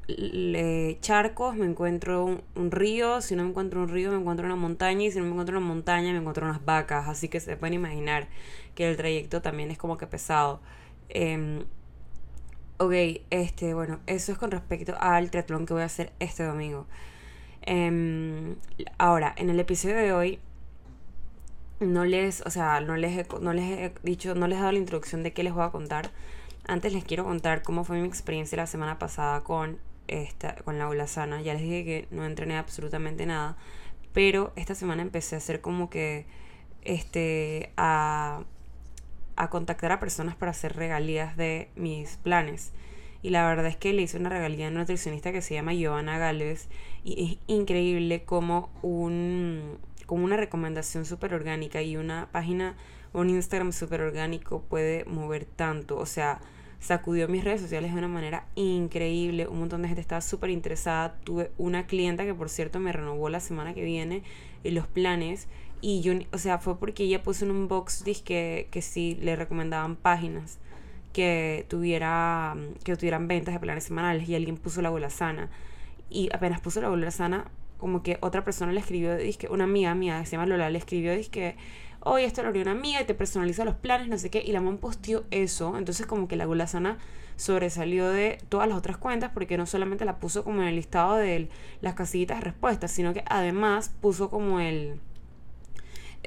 charcos, 1.00 1.56
me 1.56 1.66
encuentro 1.66 2.40
un, 2.54 2.70
río. 2.70 3.20
Si 3.20 3.36
no 3.36 3.44
me 3.44 3.50
encuentro 3.50 3.82
un 3.82 3.88
río, 3.88 4.10
me 4.10 4.18
encuentro 4.18 4.46
una 4.46 4.56
montaña. 4.56 5.04
Y 5.04 5.10
si 5.10 5.18
no 5.18 5.24
me 5.24 5.30
encuentro 5.30 5.58
una 5.58 5.66
montaña, 5.66 6.12
me 6.12 6.18
encuentro 6.18 6.46
unas 6.46 6.64
vacas. 6.64 7.08
Así 7.08 7.28
que 7.28 7.40
se 7.40 7.56
pueden 7.56 7.74
imaginar 7.74 8.28
que 8.74 8.88
el 8.88 8.96
trayecto 8.96 9.42
también 9.42 9.70
es 9.70 9.78
como 9.78 9.98
que 9.98 10.06
pesado. 10.06 10.60
Eh, 11.10 11.64
ok, 12.78 12.92
este, 13.30 13.74
bueno, 13.74 14.00
eso 14.06 14.32
es 14.32 14.38
con 14.38 14.50
respecto 14.50 14.96
al 14.98 15.30
triatlón 15.30 15.66
que 15.66 15.74
voy 15.74 15.82
a 15.82 15.86
hacer 15.86 16.12
este 16.20 16.44
domingo. 16.44 16.86
Em, 17.62 18.56
ahora, 18.98 19.34
en 19.36 19.50
el 19.50 19.60
episodio 19.60 19.96
de 19.96 20.12
hoy 20.12 20.38
no 21.80 22.04
les, 22.04 22.40
o 22.42 22.50
sea, 22.50 22.80
no 22.80 22.96
les, 22.96 23.16
he, 23.18 23.26
no 23.40 23.52
les 23.52 23.64
he 23.64 23.92
dicho, 24.02 24.34
no 24.34 24.48
les 24.48 24.58
he 24.58 24.60
dado 24.60 24.72
la 24.72 24.78
introducción 24.78 25.22
de 25.22 25.32
qué 25.32 25.42
les 25.42 25.54
voy 25.54 25.64
a 25.64 25.70
contar. 25.70 26.10
Antes 26.66 26.92
les 26.92 27.04
quiero 27.04 27.24
contar 27.24 27.62
cómo 27.62 27.84
fue 27.84 28.00
mi 28.00 28.06
experiencia 28.06 28.56
la 28.56 28.66
semana 28.66 28.98
pasada 28.98 29.42
con 29.42 29.78
esta, 30.08 30.56
con 30.56 30.78
la 30.78 30.88
ola 30.88 31.06
sana. 31.06 31.40
Ya 31.42 31.54
les 31.54 31.62
dije 31.62 31.84
que 31.84 32.08
no 32.10 32.24
entrené 32.26 32.56
absolutamente 32.56 33.26
nada, 33.26 33.56
pero 34.12 34.52
esta 34.56 34.74
semana 34.74 35.02
empecé 35.02 35.36
a 35.36 35.38
hacer 35.38 35.60
como 35.60 35.88
que, 35.90 36.26
este, 36.82 37.72
a, 37.76 38.42
a 39.36 39.50
contactar 39.50 39.92
a 39.92 40.00
personas 40.00 40.34
para 40.36 40.50
hacer 40.50 40.76
regalías 40.76 41.36
de 41.36 41.70
mis 41.76 42.16
planes. 42.16 42.72
Y 43.22 43.30
la 43.30 43.46
verdad 43.46 43.66
es 43.66 43.76
que 43.76 43.92
le 43.92 44.02
hice 44.02 44.16
una 44.16 44.28
regalía 44.28 44.68
a 44.68 44.70
una 44.70 44.80
nutricionista 44.80 45.32
que 45.32 45.42
se 45.42 45.54
llama 45.54 45.74
Giovanna 45.74 46.18
Galvez. 46.18 46.68
Y 47.02 47.32
es 47.32 47.38
increíble 47.46 48.24
como 48.24 48.70
un, 48.82 49.78
como 50.08 50.24
una 50.24 50.38
recomendación 50.38 51.04
súper 51.04 51.34
orgánica 51.34 51.82
y 51.82 51.98
una 51.98 52.30
página 52.32 52.76
o 53.12 53.20
un 53.20 53.28
Instagram 53.28 53.72
súper 53.72 54.00
orgánico 54.00 54.62
puede 54.62 55.04
mover 55.04 55.44
tanto. 55.44 55.98
O 55.98 56.06
sea, 56.06 56.40
sacudió 56.80 57.28
mis 57.28 57.44
redes 57.44 57.60
sociales 57.60 57.92
de 57.92 57.98
una 57.98 58.08
manera 58.08 58.46
increíble. 58.54 59.46
Un 59.46 59.58
montón 59.58 59.82
de 59.82 59.88
gente 59.88 60.00
estaba 60.00 60.22
súper 60.22 60.48
interesada. 60.48 61.18
Tuve 61.24 61.52
una 61.58 61.86
clienta 61.86 62.24
que, 62.24 62.32
por 62.32 62.48
cierto, 62.48 62.80
me 62.80 62.90
renovó 62.90 63.28
la 63.28 63.40
semana 63.40 63.74
que 63.74 63.84
viene 63.84 64.22
en 64.64 64.74
los 64.76 64.86
planes. 64.86 65.46
Y 65.82 66.00
yo, 66.00 66.14
o 66.32 66.38
sea, 66.38 66.56
fue 66.56 66.78
porque 66.78 67.04
ella 67.04 67.22
puso 67.22 67.44
en 67.44 67.50
un 67.50 67.68
box 67.68 68.02
que, 68.24 68.68
que 68.70 68.80
sí 68.80 69.18
le 69.20 69.36
recomendaban 69.36 69.94
páginas 69.94 70.58
que 71.12 71.66
tuviera 71.68 72.56
que 72.84 72.96
tuvieran 72.96 73.28
ventas 73.28 73.52
de 73.52 73.60
planes 73.60 73.84
semanales 73.84 74.26
y 74.28 74.34
alguien 74.34 74.56
puso 74.56 74.82
la 74.82 74.90
bola 74.90 75.10
sana 75.10 75.50
y 76.10 76.28
apenas 76.32 76.60
puso 76.60 76.80
la 76.80 76.88
bola 76.88 77.10
sana 77.10 77.50
como 77.78 78.02
que 78.02 78.18
otra 78.20 78.44
persona 78.44 78.72
le 78.72 78.80
escribió, 78.80 79.16
que 79.38 79.48
una 79.48 79.64
amiga 79.64 79.94
mía 79.94 80.20
que 80.20 80.26
se 80.26 80.32
llama 80.32 80.46
Lola 80.46 80.68
le 80.70 80.78
escribió, 80.78 81.12
que 81.30 81.56
oye, 82.00 82.24
esto 82.24 82.42
lo 82.42 82.48
haría 82.48 82.62
una 82.62 82.72
amiga 82.72 83.00
y 83.00 83.04
te 83.04 83.14
personaliza 83.14 83.64
los 83.64 83.76
planes, 83.76 84.08
no 84.08 84.18
sé 84.18 84.30
qué, 84.30 84.42
y 84.44 84.52
la 84.52 84.60
mamá 84.60 84.78
posteó 84.78 85.24
eso, 85.30 85.76
entonces 85.76 86.06
como 86.06 86.28
que 86.28 86.36
la 86.36 86.44
gula 86.44 86.66
sana 86.66 86.98
sobresalió 87.36 88.08
de 88.08 88.38
todas 88.48 88.68
las 88.68 88.76
otras 88.76 88.96
cuentas 88.98 89.30
porque 89.32 89.56
no 89.56 89.66
solamente 89.66 90.04
la 90.04 90.18
puso 90.18 90.42
como 90.44 90.62
en 90.62 90.68
el 90.68 90.76
listado 90.76 91.16
de 91.16 91.48
las 91.80 91.94
casillitas 91.94 92.38
de 92.38 92.44
respuestas, 92.44 92.90
sino 92.90 93.14
que 93.14 93.24
además 93.28 93.92
puso 94.00 94.28
como 94.28 94.60
el 94.60 95.00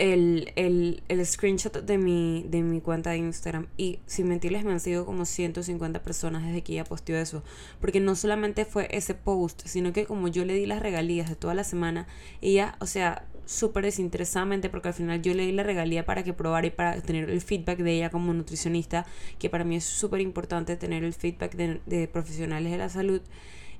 el, 0.01 0.51
el, 0.55 1.03
el, 1.09 1.25
screenshot 1.27 1.83
de 1.83 1.97
mi, 1.99 2.43
de 2.49 2.63
mi 2.63 2.81
cuenta 2.81 3.11
de 3.11 3.17
Instagram. 3.17 3.67
Y 3.77 3.99
sin 4.07 4.27
mentirles, 4.27 4.65
me 4.65 4.71
han 4.71 4.79
sido 4.79 5.05
como 5.05 5.25
150 5.25 6.01
personas 6.01 6.43
desde 6.43 6.63
que 6.63 6.73
ella 6.73 6.85
posteó 6.85 7.17
eso. 7.17 7.43
Porque 7.79 7.99
no 7.99 8.15
solamente 8.15 8.65
fue 8.65 8.87
ese 8.89 9.13
post, 9.13 9.61
sino 9.65 9.93
que 9.93 10.05
como 10.05 10.27
yo 10.27 10.43
le 10.43 10.55
di 10.55 10.65
las 10.65 10.81
regalías 10.81 11.29
de 11.29 11.35
toda 11.35 11.53
la 11.53 11.63
semana, 11.63 12.07
ella, 12.41 12.77
o 12.79 12.87
sea, 12.87 13.27
súper 13.45 13.83
desinteresadamente, 13.83 14.69
porque 14.69 14.87
al 14.87 14.95
final 14.95 15.21
yo 15.21 15.35
le 15.35 15.45
di 15.45 15.51
la 15.51 15.61
regalía 15.61 16.03
para 16.03 16.23
que 16.23 16.33
probara 16.33 16.65
y 16.65 16.71
para 16.71 16.99
tener 17.01 17.29
el 17.29 17.41
feedback 17.41 17.77
de 17.77 17.93
ella 17.93 18.09
como 18.09 18.33
nutricionista, 18.33 19.05
que 19.37 19.51
para 19.51 19.63
mí 19.63 19.75
es 19.75 19.83
súper 19.83 20.21
importante 20.21 20.77
tener 20.77 21.03
el 21.03 21.13
feedback 21.13 21.53
de 21.55 22.07
profesionales 22.07 22.71
de 22.71 22.77
la 22.79 22.89
salud. 22.89 23.21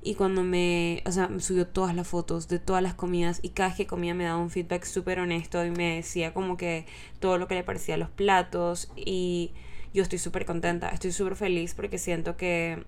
Y 0.02 0.16
cuando 0.16 0.42
me, 0.42 1.02
o 1.06 1.12
sea, 1.12 1.28
me 1.28 1.40
subió 1.40 1.66
todas 1.66 1.94
las 1.94 2.08
fotos 2.08 2.48
de 2.48 2.58
todas 2.58 2.82
las 2.82 2.94
comidas 2.94 3.38
y 3.42 3.50
cada 3.50 3.68
vez 3.68 3.76
que 3.76 3.86
comía 3.86 4.14
me 4.14 4.24
daba 4.24 4.38
un 4.38 4.50
feedback 4.50 4.84
súper 4.84 5.20
honesto 5.20 5.64
y 5.64 5.70
me 5.70 5.96
decía 5.96 6.34
como 6.34 6.56
que 6.56 6.86
todo 7.20 7.38
lo 7.38 7.46
que 7.46 7.54
le 7.54 7.62
parecía 7.62 7.94
a 7.94 7.98
los 7.98 8.10
platos 8.10 8.90
y 8.96 9.52
yo 9.94 10.02
estoy 10.02 10.18
súper 10.18 10.44
contenta, 10.44 10.88
estoy 10.88 11.12
súper 11.12 11.36
feliz 11.36 11.74
porque 11.74 11.98
siento 11.98 12.36
que, 12.36 12.84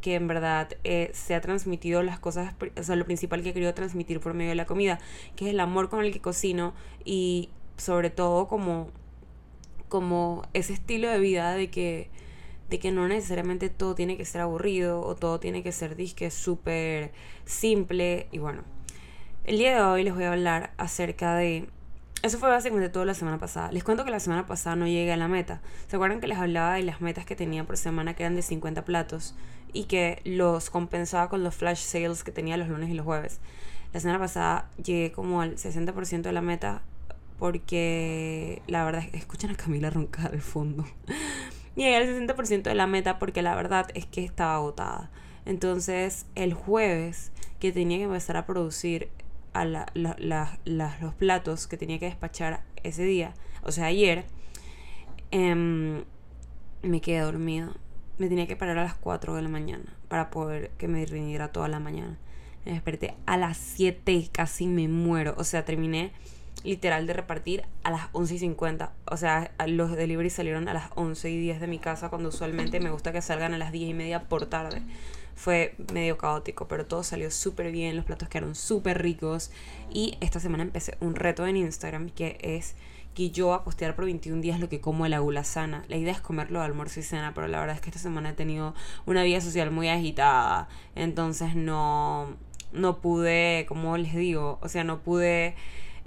que 0.00 0.14
en 0.14 0.28
verdad 0.28 0.68
eh, 0.84 1.10
se 1.12 1.34
ha 1.34 1.40
transmitido 1.42 2.02
las 2.02 2.18
cosas, 2.18 2.54
o 2.78 2.82
sea, 2.82 2.96
lo 2.96 3.04
principal 3.04 3.42
que 3.42 3.50
he 3.50 3.52
querido 3.52 3.74
transmitir 3.74 4.20
por 4.20 4.32
medio 4.32 4.50
de 4.50 4.56
la 4.56 4.66
comida, 4.66 4.98
que 5.34 5.46
es 5.46 5.50
el 5.50 5.60
amor 5.60 5.90
con 5.90 6.04
el 6.04 6.12
que 6.12 6.20
cocino 6.20 6.72
y 7.04 7.50
sobre 7.76 8.08
todo 8.10 8.48
como, 8.48 8.88
como 9.88 10.42
ese 10.54 10.72
estilo 10.72 11.10
de 11.10 11.18
vida 11.18 11.52
de 11.52 11.68
que 11.68 12.08
de 12.68 12.78
que 12.78 12.90
no 12.90 13.06
necesariamente 13.08 13.68
todo 13.68 13.94
tiene 13.94 14.16
que 14.16 14.24
ser 14.24 14.40
aburrido 14.40 15.00
o 15.00 15.14
todo 15.14 15.38
tiene 15.40 15.62
que 15.62 15.72
ser 15.72 15.96
disque 15.96 16.30
súper 16.30 17.12
simple. 17.44 18.26
Y 18.32 18.38
bueno, 18.38 18.62
el 19.44 19.58
día 19.58 19.76
de 19.76 19.82
hoy 19.82 20.02
les 20.02 20.14
voy 20.14 20.24
a 20.24 20.32
hablar 20.32 20.72
acerca 20.76 21.36
de... 21.36 21.68
Eso 22.22 22.38
fue 22.38 22.48
básicamente 22.48 22.88
toda 22.88 23.04
la 23.04 23.14
semana 23.14 23.38
pasada. 23.38 23.70
Les 23.70 23.84
cuento 23.84 24.04
que 24.04 24.10
la 24.10 24.18
semana 24.18 24.46
pasada 24.46 24.74
no 24.74 24.86
llegué 24.86 25.12
a 25.12 25.16
la 25.16 25.28
meta. 25.28 25.60
¿Se 25.86 25.96
acuerdan 25.96 26.20
que 26.20 26.26
les 26.26 26.38
hablaba 26.38 26.74
de 26.74 26.82
las 26.82 27.00
metas 27.00 27.24
que 27.24 27.36
tenía 27.36 27.64
por 27.64 27.76
semana 27.76 28.14
que 28.14 28.24
eran 28.24 28.34
de 28.34 28.42
50 28.42 28.84
platos 28.84 29.36
y 29.72 29.84
que 29.84 30.20
los 30.24 30.70
compensaba 30.70 31.28
con 31.28 31.44
los 31.44 31.54
flash 31.54 31.78
sales 31.78 32.24
que 32.24 32.32
tenía 32.32 32.56
los 32.56 32.68
lunes 32.68 32.90
y 32.90 32.94
los 32.94 33.04
jueves? 33.04 33.38
La 33.92 34.00
semana 34.00 34.18
pasada 34.18 34.68
llegué 34.82 35.12
como 35.12 35.40
al 35.40 35.56
60% 35.56 36.22
de 36.22 36.32
la 36.32 36.42
meta 36.42 36.82
porque 37.38 38.62
la 38.66 38.84
verdad 38.84 39.02
es 39.04 39.10
que 39.10 39.18
escuchan 39.18 39.50
a 39.50 39.54
Camila 39.54 39.90
roncar 39.90 40.32
al 40.32 40.40
fondo. 40.40 40.84
Llegué 41.76 41.94
al 41.94 42.06
60% 42.06 42.62
de 42.62 42.74
la 42.74 42.86
meta 42.86 43.18
porque 43.18 43.42
la 43.42 43.54
verdad 43.54 43.88
es 43.94 44.06
que 44.06 44.24
estaba 44.24 44.54
agotada. 44.54 45.10
Entonces, 45.44 46.26
el 46.34 46.54
jueves 46.54 47.32
que 47.60 47.70
tenía 47.70 47.98
que 47.98 48.04
empezar 48.04 48.36
a 48.38 48.46
producir 48.46 49.10
los 49.94 51.14
platos 51.14 51.66
que 51.66 51.76
tenía 51.76 51.98
que 51.98 52.06
despachar 52.06 52.64
ese 52.82 53.04
día, 53.04 53.34
o 53.62 53.72
sea, 53.72 53.86
ayer, 53.86 54.24
em, 55.30 56.04
me 56.82 57.00
quedé 57.00 57.20
dormida. 57.20 57.74
Me 58.18 58.28
tenía 58.28 58.46
que 58.46 58.56
parar 58.56 58.78
a 58.78 58.84
las 58.84 58.94
4 58.94 59.34
de 59.34 59.42
la 59.42 59.48
mañana 59.48 59.96
para 60.08 60.30
poder 60.30 60.70
que 60.78 60.88
me 60.88 61.04
rindiera 61.04 61.52
toda 61.52 61.68
la 61.68 61.78
mañana. 61.78 62.18
Me 62.64 62.72
desperté 62.72 63.14
a 63.26 63.36
las 63.36 63.58
7, 63.58 64.28
casi 64.32 64.66
me 64.66 64.88
muero. 64.88 65.34
O 65.36 65.44
sea, 65.44 65.64
terminé 65.64 66.12
literal 66.66 67.06
de 67.06 67.12
repartir 67.12 67.64
a 67.82 67.90
las 67.90 68.08
11 68.12 68.34
y 68.34 68.38
50. 68.40 68.92
O 69.06 69.16
sea, 69.16 69.52
los 69.66 69.96
deliveries 69.96 70.34
salieron 70.34 70.68
a 70.68 70.74
las 70.74 70.90
11 70.94 71.30
y 71.30 71.38
10 71.38 71.60
de 71.60 71.66
mi 71.66 71.78
casa 71.78 72.08
cuando 72.08 72.28
usualmente 72.28 72.80
me 72.80 72.90
gusta 72.90 73.12
que 73.12 73.22
salgan 73.22 73.54
a 73.54 73.58
las 73.58 73.72
10 73.72 73.90
y 73.90 73.94
media 73.94 74.24
por 74.24 74.46
tarde. 74.46 74.82
Fue 75.34 75.74
medio 75.92 76.18
caótico, 76.18 76.66
pero 76.66 76.86
todo 76.86 77.02
salió 77.02 77.30
súper 77.30 77.70
bien, 77.70 77.94
los 77.94 78.04
platos 78.04 78.28
quedaron 78.28 78.54
súper 78.54 79.02
ricos 79.02 79.50
y 79.92 80.16
esta 80.20 80.40
semana 80.40 80.62
empecé 80.62 80.96
un 81.00 81.14
reto 81.14 81.46
en 81.46 81.56
Instagram 81.56 82.08
que 82.08 82.38
es 82.40 82.74
que 83.14 83.30
yo 83.30 83.54
a 83.54 83.64
postear 83.64 83.94
por 83.94 84.04
21 84.04 84.42
días 84.42 84.60
lo 84.60 84.68
que 84.68 84.80
como 84.80 85.04
de 85.04 85.10
la 85.10 85.44
sana. 85.44 85.84
La 85.88 85.96
idea 85.96 86.12
es 86.12 86.20
comerlo 86.20 86.58
de 86.58 86.66
almuerzo 86.66 87.00
y 87.00 87.02
cena, 87.02 87.32
pero 87.34 87.48
la 87.48 87.60
verdad 87.60 87.76
es 87.76 87.80
que 87.80 87.88
esta 87.88 88.00
semana 88.00 88.30
he 88.30 88.34
tenido 88.34 88.74
una 89.06 89.22
vida 89.22 89.40
social 89.40 89.70
muy 89.70 89.88
agitada. 89.88 90.68
Entonces 90.94 91.54
no, 91.54 92.36
no 92.72 92.98
pude, 93.00 93.64
como 93.68 93.96
les 93.96 94.14
digo, 94.14 94.58
o 94.60 94.68
sea, 94.68 94.84
no 94.84 95.00
pude 95.00 95.54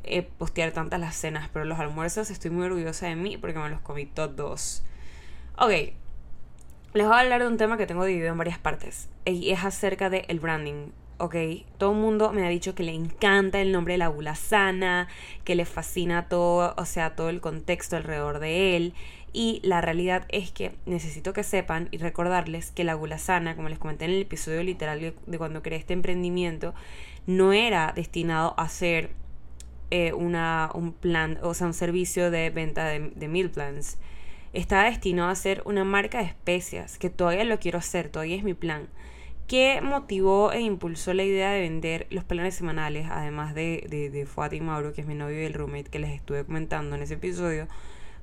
eh, 0.04 0.24
postear 0.38 0.72
tantas 0.72 1.00
las 1.00 1.16
cenas, 1.16 1.50
pero 1.52 1.66
los 1.66 1.80
almuerzos 1.80 2.30
estoy 2.30 2.52
muy 2.52 2.66
orgullosa 2.66 3.08
de 3.08 3.16
mí 3.16 3.38
porque 3.38 3.60
me 3.60 3.70
los 3.70 3.82
comí 3.82 4.06
todos. 4.06 4.84
Ok, 5.58 5.72
les 6.94 7.06
voy 7.06 7.16
a 7.16 7.20
hablar 7.20 7.42
de 7.42 7.48
un 7.48 7.58
tema 7.58 7.78
que 7.78 7.86
tengo 7.86 8.04
dividido 8.04 8.32
en 8.32 8.38
varias 8.38 8.58
partes 8.58 9.10
y 9.26 9.52
es 9.52 9.64
acerca 9.64 10.10
del 10.10 10.26
el 10.28 10.40
branding. 10.40 10.92
Ok, 11.18 11.36
todo 11.78 11.92
el 11.92 11.98
mundo 11.98 12.32
me 12.32 12.46
ha 12.46 12.50
dicho 12.50 12.74
que 12.74 12.84
le 12.84 12.94
encanta 12.94 13.60
el 13.60 13.74
nombre 13.74 13.96
de 13.96 13.98
la 13.98 14.08
gula 14.08 14.36
sana, 14.36 15.10
que 15.44 15.54
le 15.54 15.66
fascina 15.66 16.30
todo, 16.30 16.74
o 16.78 16.86
sea, 16.86 17.16
todo 17.16 17.30
el 17.30 17.42
contexto 17.42 17.98
alrededor 17.98 18.40
de 18.40 18.78
él. 18.78 18.94
Y 19.34 19.60
la 19.64 19.82
realidad 19.82 20.26
es 20.30 20.52
que 20.52 20.72
necesito 20.86 21.34
que 21.34 21.44
sepan 21.44 21.90
y 21.92 21.98
recordarles 21.98 22.72
que 22.72 22.86
la 22.86 22.94
gula 22.94 23.18
sana, 23.18 23.56
como 23.56 23.70
les 23.70 23.78
comenté 23.78 24.06
en 24.06 24.12
el 24.12 24.22
episodio 24.22 24.64
literal 24.64 25.14
de 25.26 25.38
cuando 25.38 25.62
creé 25.62 25.78
este 25.78 25.94
emprendimiento, 25.94 26.74
no 27.28 27.54
era 27.54 27.92
destinado 27.94 28.56
a 28.58 28.70
ser 28.70 29.12
eh, 29.92 30.14
una, 30.14 30.70
un 30.74 30.94
plan, 30.94 31.38
o 31.42 31.54
sea, 31.54 31.68
un 31.68 31.74
servicio 31.74 32.32
de 32.32 32.50
venta 32.50 32.86
de, 32.86 33.12
de 33.16 33.28
meal 33.28 33.50
plans. 33.50 33.98
Estaba 34.54 34.86
destinado 34.86 35.30
a 35.30 35.36
ser 35.36 35.62
una 35.66 35.84
marca 35.84 36.20
de 36.20 36.26
especias, 36.26 36.98
que 36.98 37.10
todavía 37.10 37.44
lo 37.44 37.60
quiero 37.60 37.78
hacer, 37.78 38.10
todavía 38.10 38.36
es 38.36 38.44
mi 38.44 38.54
plan 38.54 38.88
¿Qué 39.50 39.82
motivó 39.82 40.52
e 40.52 40.62
impulsó 40.62 41.12
la 41.16 41.24
idea 41.24 41.50
de 41.50 41.62
vender 41.62 42.06
los 42.12 42.24
planes 42.24 42.54
semanales, 42.54 43.08
además 43.10 43.56
de, 43.56 43.84
de, 43.90 44.12
de 44.12 44.28
y 44.56 44.62
Mauro, 44.62 44.94
que 44.94 45.02
es 45.02 45.08
mi 45.08 45.16
novio 45.16 45.42
y 45.42 45.46
el 45.46 45.56
roommate 45.56 45.90
que 45.90 45.98
les 45.98 46.12
estuve 46.12 46.46
comentando 46.46 46.96
en 46.96 47.02
ese 47.02 47.16
episodio? 47.16 47.68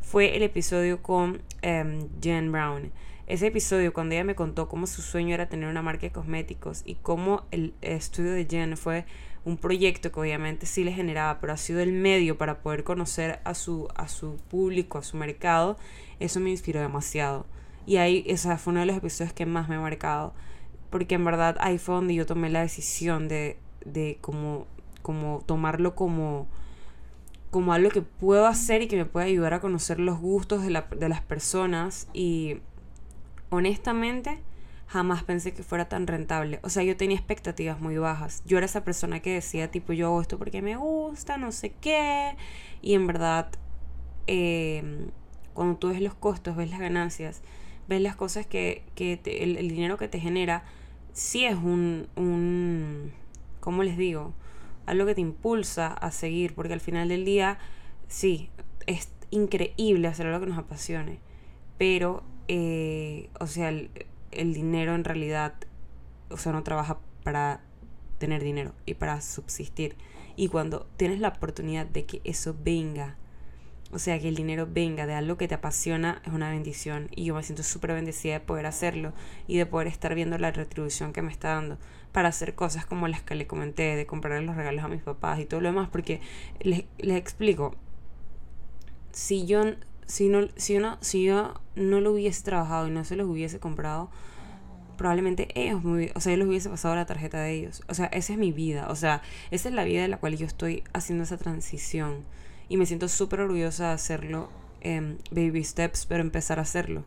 Fue 0.00 0.37
el 0.37 0.44
episodio 0.44 1.02
con 1.02 1.42
um, 1.64 2.08
Jen 2.23 2.52
Brown. 2.52 2.92
Ese 3.26 3.49
episodio, 3.49 3.92
cuando 3.92 4.14
ella 4.14 4.23
me 4.23 4.37
contó 4.37 4.68
cómo 4.68 4.87
su 4.87 5.02
sueño 5.02 5.35
era 5.35 5.49
tener 5.49 5.68
una 5.68 5.82
marca 5.82 6.02
de 6.02 6.12
cosméticos 6.12 6.82
y 6.85 6.94
cómo 6.94 7.42
el 7.50 7.75
estudio 7.82 8.30
de 8.30 8.46
Jen 8.49 8.76
fue 8.76 9.04
un 9.47 9.57
proyecto 9.57 10.12
que 10.12 10.21
obviamente 10.21 10.67
sí 10.67 10.85
le 10.85 10.93
generaba, 10.93 11.41
pero 11.41 11.55
ha 11.55 11.57
sido 11.57 11.81
el 11.81 11.93
medio 11.93 12.37
para 12.37 12.59
poder 12.59 12.85
conocer 12.85 13.41
a 13.45 13.55
su, 13.55 13.88
a 13.95 14.09
su 14.09 14.37
público, 14.50 14.99
a 14.99 15.03
su 15.03 15.17
mercado, 15.17 15.79
eso 16.21 16.38
me 16.41 16.50
inspiró 16.50 16.81
demasiado. 16.81 17.47
Y 17.87 17.97
ahí, 17.97 18.25
esa 18.26 18.59
fue 18.59 18.73
uno 18.73 18.81
de 18.81 18.87
los 18.87 18.97
episodios 18.97 19.33
que 19.33 19.47
más 19.47 19.69
me 19.69 19.76
ha 19.76 19.81
marcado 19.81 20.35
porque 20.91 21.17
en 21.17 21.25
verdad 21.25 21.57
ahí 21.61 21.79
fue 21.79 21.95
donde 21.95 22.15
yo 22.15 22.26
tomé 22.26 22.50
la 22.50 22.62
decisión 22.62 23.29
de, 23.29 23.59
de 23.85 24.19
como, 24.21 24.67
como 25.03 25.43
tomarlo 25.47 25.95
como, 25.95 26.47
como 27.50 27.73
algo 27.73 27.91
que 27.91 28.03
puedo 28.03 28.47
hacer 28.47 28.83
y 28.83 28.88
que 28.88 28.97
me 28.97 29.05
puede 29.05 29.26
ayudar 29.26 29.55
a 29.55 29.61
conocer 29.61 30.00
los 30.00 30.19
gustos 30.19 30.62
de, 30.62 30.71
la, 30.71 30.87
de 30.97 31.09
las 31.09 31.21
personas 31.21 32.09
y 32.12 32.61
honestamente 33.50 34.41
jamás 34.87 35.25
pensé 35.25 35.52
que 35.52 35.62
fuera 35.62 35.88
tan 35.88 36.07
rentable. 36.07 36.61
O 36.62 36.69
sea, 36.69 36.83
yo 36.83 36.97
tenía 36.97 37.16
expectativas 37.16 37.81
muy 37.81 37.99
bajas. 37.99 38.43
Yo 38.47 38.57
era 38.59 38.66
esa 38.66 38.85
persona 38.85 39.21
que 39.21 39.35
decía, 39.35 39.71
tipo, 39.71 39.93
yo 39.93 40.07
hago 40.07 40.21
esto 40.21 40.38
porque 40.38 40.62
me 40.62 40.76
gusta, 40.76 41.37
no 41.37 41.52
sé 41.52 41.73
qué. 41.81 42.37
Y 42.83 42.95
en 42.95 43.07
verdad, 43.07 43.50
eh, 44.26 45.09
cuando 45.55 45.76
tú 45.78 45.88
ves 45.88 46.00
los 46.00 46.14
costos, 46.14 46.57
ves 46.57 46.71
las 46.71 46.81
ganancias, 46.81 47.43
ves 47.88 48.00
las 48.00 48.16
cosas 48.16 48.47
que, 48.47 48.83
que 48.95 49.21
el, 49.25 49.57
el, 49.57 49.69
dinero 49.69 49.97
que 49.97 50.09
te 50.09 50.21
genera, 50.21 50.64
sí 51.12 51.45
es 51.45 51.57
un, 51.57 52.09
un, 52.16 53.12
¿cómo 53.61 53.83
les 53.83 53.97
digo? 53.97 54.35
Algo 54.87 55.07
que 55.07 55.14
te 55.14 55.21
impulsa 55.21 55.88
a 55.88 56.11
seguir, 56.12 56.55
porque 56.55 56.73
al 56.75 56.81
final 56.81 57.09
del 57.09 57.25
día, 57.25 57.59
sí, 58.09 58.50
es 58.87 59.11
increíble 59.31 60.07
hacer 60.09 60.26
algo 60.26 60.40
que 60.40 60.47
nos 60.47 60.59
apasione, 60.59 61.19
pero, 61.78 62.23
eh, 62.49 63.31
o 63.40 63.47
sea, 63.47 63.73
el 64.30 64.54
dinero 64.54 64.95
en 64.95 65.04
realidad, 65.04 65.54
o 66.30 66.37
sea, 66.37 66.52
no 66.52 66.62
trabaja 66.62 66.99
para 67.25 67.61
tener 68.18 68.42
dinero 68.42 68.73
y 68.85 68.95
para 68.95 69.21
subsistir. 69.21 69.97
Y 70.37 70.49
cuando 70.49 70.87
tienes 70.97 71.21
la 71.21 71.28
oportunidad 71.28 71.87
de 71.87 72.04
que 72.04 72.21
eso 72.25 72.54
venga 72.62 73.16
o 73.92 73.99
sea, 73.99 74.18
que 74.18 74.28
el 74.28 74.35
dinero 74.35 74.68
venga 74.68 75.06
de 75.06 75.14
algo 75.14 75.37
que 75.37 75.47
te 75.47 75.54
apasiona 75.54 76.21
es 76.26 76.33
una 76.33 76.50
bendición 76.50 77.09
y 77.14 77.25
yo 77.25 77.35
me 77.35 77.42
siento 77.42 77.62
súper 77.62 77.92
bendecida 77.92 78.35
de 78.35 78.40
poder 78.40 78.66
hacerlo 78.66 79.12
y 79.47 79.59
de 79.59 79.66
poder 79.66 79.87
estar 79.87 80.14
viendo 80.14 80.37
la 80.38 80.50
retribución 80.50 81.12
que 81.12 81.23
me 81.23 81.30
está 81.30 81.54
dando 81.54 81.78
para 82.11 82.28
hacer 82.28 82.54
cosas 82.54 82.85
como 82.85 83.06
las 83.06 83.23
que 83.23 83.37
le 83.37 83.47
comenté, 83.47 83.95
de 83.95 84.06
comprar 84.06 84.42
los 84.42 84.56
regalos 84.56 84.85
a 84.85 84.88
mis 84.88 85.02
papás 85.02 85.38
y 85.38 85.45
todo 85.45 85.61
lo 85.61 85.68
demás, 85.68 85.88
porque 85.90 86.21
les, 86.61 86.85
les 86.99 87.16
explico, 87.16 87.76
si 89.12 89.47
yo, 89.47 89.62
si, 90.06 90.28
no, 90.28 90.48
si, 90.56 90.78
no, 90.78 90.98
si 91.00 91.25
yo 91.25 91.54
no 91.75 92.00
lo 92.00 92.12
hubiese 92.12 92.42
trabajado 92.42 92.88
y 92.88 92.90
no 92.90 93.04
se 93.04 93.16
los 93.16 93.28
hubiese 93.28 93.58
comprado, 93.58 94.10
probablemente 94.96 95.48
ellos, 95.54 95.84
me, 95.84 96.12
o 96.14 96.20
sea, 96.20 96.32
yo 96.32 96.38
les 96.38 96.48
hubiese 96.48 96.70
pasado 96.70 96.94
la 96.94 97.06
tarjeta 97.06 97.40
de 97.40 97.52
ellos. 97.52 97.82
O 97.88 97.94
sea, 97.94 98.06
esa 98.06 98.32
es 98.32 98.38
mi 98.38 98.52
vida, 98.52 98.88
o 98.88 98.96
sea, 98.96 99.22
esa 99.50 99.68
es 99.68 99.75
la 99.75 99.84
vida 99.84 100.02
de 100.02 100.08
la 100.08 100.18
cual 100.18 100.36
yo 100.36 100.46
estoy 100.46 100.82
haciendo 100.92 101.25
esa 101.25 101.36
transición 101.36 102.25
y 102.68 102.76
me 102.76 102.86
siento 102.86 103.08
súper 103.08 103.40
orgullosa 103.40 103.88
de 103.88 103.94
hacerlo 103.94 104.48
en 104.80 105.18
baby 105.30 105.64
steps, 105.64 106.06
pero 106.06 106.22
empezar 106.22 106.58
a 106.58 106.62
hacerlo. 106.62 107.04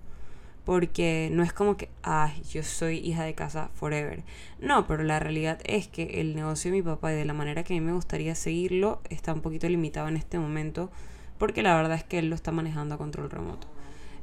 Porque 0.65 1.29
no 1.31 1.41
es 1.41 1.51
como 1.51 1.77
que, 1.77 1.89
ay, 2.03 2.43
yo 2.51 2.61
soy 2.61 2.97
hija 2.97 3.23
de 3.23 3.33
casa 3.33 3.71
forever. 3.73 4.23
No, 4.59 4.85
pero 4.85 5.03
la 5.03 5.19
realidad 5.19 5.59
es 5.63 5.87
que 5.87 6.21
el 6.21 6.35
negocio 6.35 6.69
de 6.69 6.77
mi 6.77 6.83
papá 6.83 7.11
y 7.11 7.15
de 7.15 7.25
la 7.25 7.33
manera 7.33 7.63
que 7.63 7.73
a 7.73 7.79
mí 7.79 7.81
me 7.81 7.93
gustaría 7.93 8.35
seguirlo 8.35 9.01
está 9.09 9.33
un 9.33 9.41
poquito 9.41 9.67
limitado 9.67 10.07
en 10.09 10.17
este 10.17 10.37
momento. 10.37 10.91
Porque 11.39 11.63
la 11.63 11.75
verdad 11.75 11.97
es 11.97 12.03
que 12.03 12.19
él 12.19 12.29
lo 12.29 12.35
está 12.35 12.51
manejando 12.51 12.93
a 12.93 12.97
control 12.99 13.31
remoto. 13.31 13.67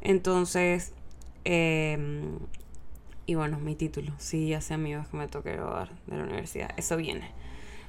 Entonces, 0.03 0.93
eh, 1.45 1.99
y 3.27 3.35
bueno, 3.35 3.59
mi 3.59 3.75
título. 3.75 4.13
Sí, 4.19 4.49
ya 4.49 4.61
sé 4.61 4.75
amigos 4.75 5.09
que 5.09 5.17
me 5.17 5.27
toque 5.27 5.53
graduar 5.53 5.91
de 6.07 6.17
la 6.17 6.23
universidad. 6.23 6.71
Eso 6.77 6.97
viene. 6.97 7.29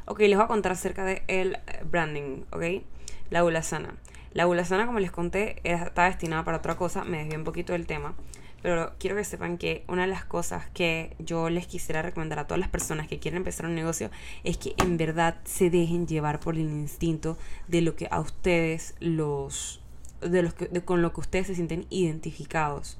Ok, 0.05 0.21
les 0.21 0.35
voy 0.35 0.45
a 0.45 0.47
contar 0.47 0.71
acerca 0.71 1.05
del 1.05 1.21
el 1.27 1.57
branding, 1.85 2.43
¿ok? 2.51 2.83
La 3.29 3.41
gula 3.41 3.61
sana. 3.61 3.93
La 4.33 4.45
gula 4.45 4.65
sana, 4.65 4.87
como 4.87 4.99
les 4.99 5.11
conté, 5.11 5.59
está 5.63 6.05
destinada 6.05 6.43
para 6.43 6.57
otra 6.57 6.75
cosa. 6.75 7.03
Me 7.03 7.19
desvié 7.19 7.37
un 7.37 7.43
poquito 7.43 7.73
del 7.73 7.85
tema. 7.85 8.15
Pero 8.61 8.93
quiero 8.97 9.15
que 9.15 9.23
sepan 9.23 9.57
que 9.57 9.83
una 9.87 10.03
de 10.03 10.07
las 10.07 10.25
cosas 10.25 10.67
que 10.73 11.15
yo 11.19 11.49
les 11.49 11.67
quisiera 11.67 12.01
recomendar 12.01 12.39
a 12.39 12.47
todas 12.47 12.59
las 12.59 12.69
personas 12.69 13.07
que 13.07 13.19
quieren 13.19 13.37
empezar 13.37 13.67
un 13.67 13.75
negocio 13.75 14.09
es 14.43 14.57
que 14.57 14.73
en 14.77 14.97
verdad 14.97 15.37
se 15.43 15.69
dejen 15.69 16.07
llevar 16.07 16.39
por 16.39 16.55
el 16.55 16.61
instinto 16.61 17.37
de 17.67 17.81
lo 17.81 17.95
que 17.95 18.07
a 18.09 18.19
ustedes 18.19 18.95
los 18.99 19.81
de 20.21 20.41
los 20.41 20.53
que, 20.55 20.67
con 20.81 21.03
lo 21.03 21.13
que 21.13 21.19
ustedes 21.19 21.47
se 21.47 21.55
sienten 21.55 21.85
identificados. 21.89 22.97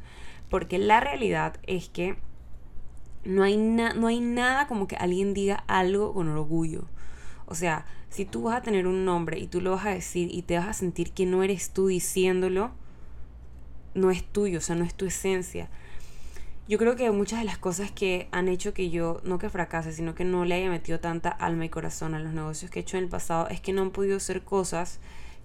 Porque 0.50 0.78
la 0.78 1.00
realidad 1.00 1.58
es 1.66 1.90
que 1.90 2.16
no 3.26 3.44
hay, 3.44 3.58
no 3.58 4.08
hay 4.08 4.20
nada 4.20 4.68
como 4.68 4.88
que 4.88 4.96
alguien 4.96 5.34
diga 5.34 5.64
algo 5.68 6.14
con 6.14 6.30
orgullo. 6.30 6.86
O 7.48 7.56
sea, 7.56 7.86
si 8.10 8.26
tú 8.26 8.44
vas 8.44 8.58
a 8.58 8.62
tener 8.62 8.88
un 8.88 9.06
nombre 9.06 9.40
y 9.40 9.48
tú 9.48 9.62
lo 9.62 9.72
vas 9.72 9.86
a 9.86 9.92
decir 9.92 10.30
y 10.32 10.44
te 10.44 10.58
vas 10.58 10.68
a 10.68 10.74
sentir 10.74 11.12
que 11.12 11.26
no 11.26 11.44
eres 11.44 11.72
tú 11.72 11.88
diciéndolo, 11.88 12.72
no 13.98 14.12
es 14.12 14.24
tuyo, 14.24 14.60
o 14.60 14.62
sea, 14.62 14.76
no 14.76 14.86
es 14.86 14.94
tu 14.94 15.06
esencia. 15.06 15.70
Yo 16.68 16.78
creo 16.78 16.96
que 16.96 17.10
muchas 17.12 17.40
de 17.40 17.46
las 17.46 17.58
cosas 17.58 17.92
que 17.92 18.28
han 18.32 18.48
hecho 18.48 18.74
que 18.74 18.90
yo, 18.90 19.22
no 19.24 19.40
que 19.40 19.50
fracase, 19.50 19.94
sino 19.94 20.16
que 20.16 20.26
no 20.26 20.46
le 20.46 20.56
haya 20.56 20.70
metido 20.70 21.00
tanta 21.00 21.30
alma 21.30 21.66
y 21.66 21.70
corazón 21.70 22.14
a 22.14 22.20
los 22.20 22.34
negocios 22.34 22.70
que 22.70 22.80
he 22.80 22.82
hecho 22.82 22.98
en 22.98 23.06
el 23.06 23.10
pasado, 23.10 23.48
es 23.50 23.60
que 23.60 23.74
no 23.74 23.82
han 23.82 23.92
podido 23.92 24.20
ser 24.20 24.44
cosas 24.44 25.00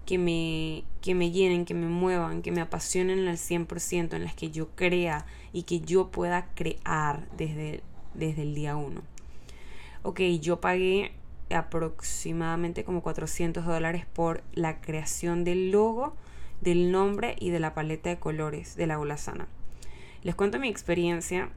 que 0.04 0.18
me, 0.18 0.84
que 1.00 1.14
me 1.14 1.30
llenen, 1.30 1.64
que 1.64 1.74
me 1.74 1.86
muevan, 1.86 2.42
que 2.42 2.50
me 2.50 2.60
apasionen 2.60 3.26
al 3.28 3.36
100%, 3.38 4.14
en 4.14 4.24
las 4.24 4.34
que 4.34 4.50
yo 4.50 4.68
crea 4.74 5.24
y 5.52 5.62
que 5.62 5.80
yo 5.80 6.10
pueda 6.10 6.48
crear 6.54 7.28
desde, 7.36 7.82
desde 8.14 8.42
el 8.42 8.54
día 8.54 8.76
uno. 8.76 9.02
Ok, 10.02 10.20
yo 10.40 10.60
pagué 10.60 11.12
aproximadamente 11.50 12.84
como 12.84 13.02
400 13.02 13.64
dólares 13.64 14.06
por 14.12 14.42
la 14.52 14.80
creación 14.80 15.44
del 15.44 15.70
logo, 15.70 16.16
del 16.62 16.90
nombre 16.92 17.36
y 17.38 17.50
de 17.50 17.60
la 17.60 17.74
paleta 17.74 18.08
de 18.08 18.18
colores 18.18 18.76
de 18.76 18.86
la 18.86 18.98
Ola 18.98 19.16
Sana. 19.16 19.48
Les 20.22 20.34
cuento 20.34 20.58
mi 20.58 20.68
experiencia 20.68 21.50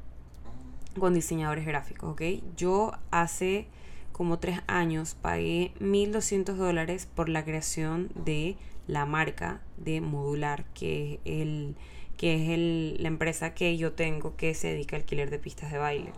con 0.99 1.13
diseñadores 1.13 1.65
gráficos, 1.65 2.11
¿ok? 2.11 2.21
Yo 2.57 2.91
hace 3.11 3.67
como 4.11 4.39
tres 4.39 4.61
años 4.67 5.15
pagué 5.21 5.71
1.200 5.79 6.55
dólares 6.55 7.05
por 7.05 7.29
la 7.29 7.43
creación 7.43 8.09
de 8.15 8.55
la 8.87 9.05
marca 9.05 9.61
de 9.77 10.01
Modular, 10.01 10.65
que 10.73 11.19
es, 11.25 11.41
el, 11.41 11.75
que 12.17 12.35
es 12.35 12.49
el, 12.49 12.97
la 13.01 13.07
empresa 13.09 13.53
que 13.53 13.77
yo 13.77 13.93
tengo 13.93 14.35
que 14.35 14.53
se 14.53 14.69
dedica 14.69 14.95
al 14.95 15.03
alquiler 15.03 15.29
de 15.29 15.37
pistas 15.37 15.71
de 15.71 15.77
baile. 15.77 16.13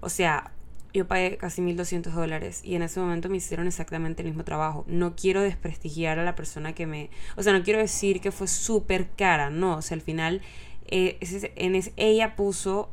O 0.00 0.08
sea, 0.08 0.52
yo 0.92 1.08
pagué 1.08 1.36
casi 1.36 1.62
1.200 1.62 2.10
dólares 2.12 2.60
y 2.62 2.74
en 2.74 2.82
ese 2.82 3.00
momento 3.00 3.28
me 3.28 3.38
hicieron 3.38 3.66
exactamente 3.66 4.22
el 4.22 4.28
mismo 4.28 4.44
trabajo. 4.44 4.84
No 4.86 5.16
quiero 5.16 5.40
desprestigiar 5.40 6.18
a 6.18 6.24
la 6.24 6.34
persona 6.34 6.74
que 6.74 6.86
me... 6.86 7.10
O 7.36 7.42
sea, 7.42 7.52
no 7.52 7.62
quiero 7.62 7.78
decir 7.78 8.20
que 8.20 8.30
fue 8.30 8.46
súper 8.46 9.08
cara, 9.10 9.50
no. 9.50 9.76
O 9.76 9.82
sea, 9.82 9.94
al 9.94 10.02
final 10.02 10.42
eh, 10.86 11.18
en 11.56 11.80
ella 11.96 12.36
puso... 12.36 12.90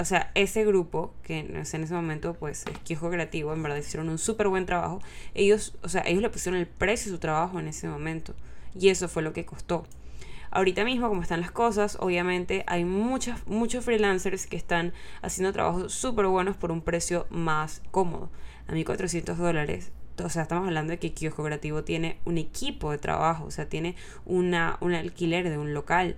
O 0.00 0.04
sea, 0.04 0.30
ese 0.36 0.64
grupo, 0.64 1.12
que 1.24 1.40
en 1.40 1.56
ese 1.56 1.78
momento, 1.92 2.34
pues, 2.34 2.64
es 2.66 2.78
Quejo 2.84 3.10
Creativo, 3.10 3.52
en 3.52 3.64
verdad 3.64 3.78
hicieron 3.78 4.08
un 4.08 4.18
súper 4.18 4.46
buen 4.46 4.64
trabajo. 4.64 5.00
Ellos, 5.34 5.76
o 5.82 5.88
sea, 5.88 6.02
ellos 6.06 6.22
le 6.22 6.30
pusieron 6.30 6.60
el 6.60 6.68
precio 6.68 7.10
de 7.10 7.16
su 7.16 7.20
trabajo 7.20 7.58
en 7.58 7.66
ese 7.66 7.88
momento. 7.88 8.32
Y 8.78 8.90
eso 8.90 9.08
fue 9.08 9.22
lo 9.22 9.32
que 9.32 9.44
costó. 9.44 9.84
Ahorita 10.50 10.84
mismo, 10.84 11.08
como 11.08 11.22
están 11.22 11.40
las 11.40 11.50
cosas, 11.50 11.96
obviamente 12.00 12.64
hay 12.66 12.84
muchos, 12.84 13.46
muchos 13.46 13.84
freelancers 13.84 14.46
que 14.46 14.56
están 14.56 14.92
haciendo 15.22 15.52
trabajos 15.52 15.92
súper 15.92 16.26
buenos 16.26 16.56
por 16.56 16.72
un 16.72 16.82
precio 16.82 17.26
más 17.30 17.82
cómodo. 17.90 18.30
A 18.66 18.72
mí 18.72 18.84
400 18.84 19.36
dólares 19.38 19.92
o 20.24 20.28
sea, 20.28 20.42
estamos 20.42 20.66
hablando 20.66 20.90
de 20.90 20.98
que 20.98 21.12
Kiosco 21.12 21.44
Creativo 21.44 21.84
tiene 21.84 22.18
un 22.24 22.38
equipo 22.38 22.90
de 22.90 22.98
trabajo, 22.98 23.44
o 23.44 23.50
sea, 23.50 23.68
tiene 23.68 23.94
una, 24.24 24.78
un 24.80 24.94
alquiler 24.94 25.48
de 25.48 25.58
un 25.58 25.74
local. 25.74 26.16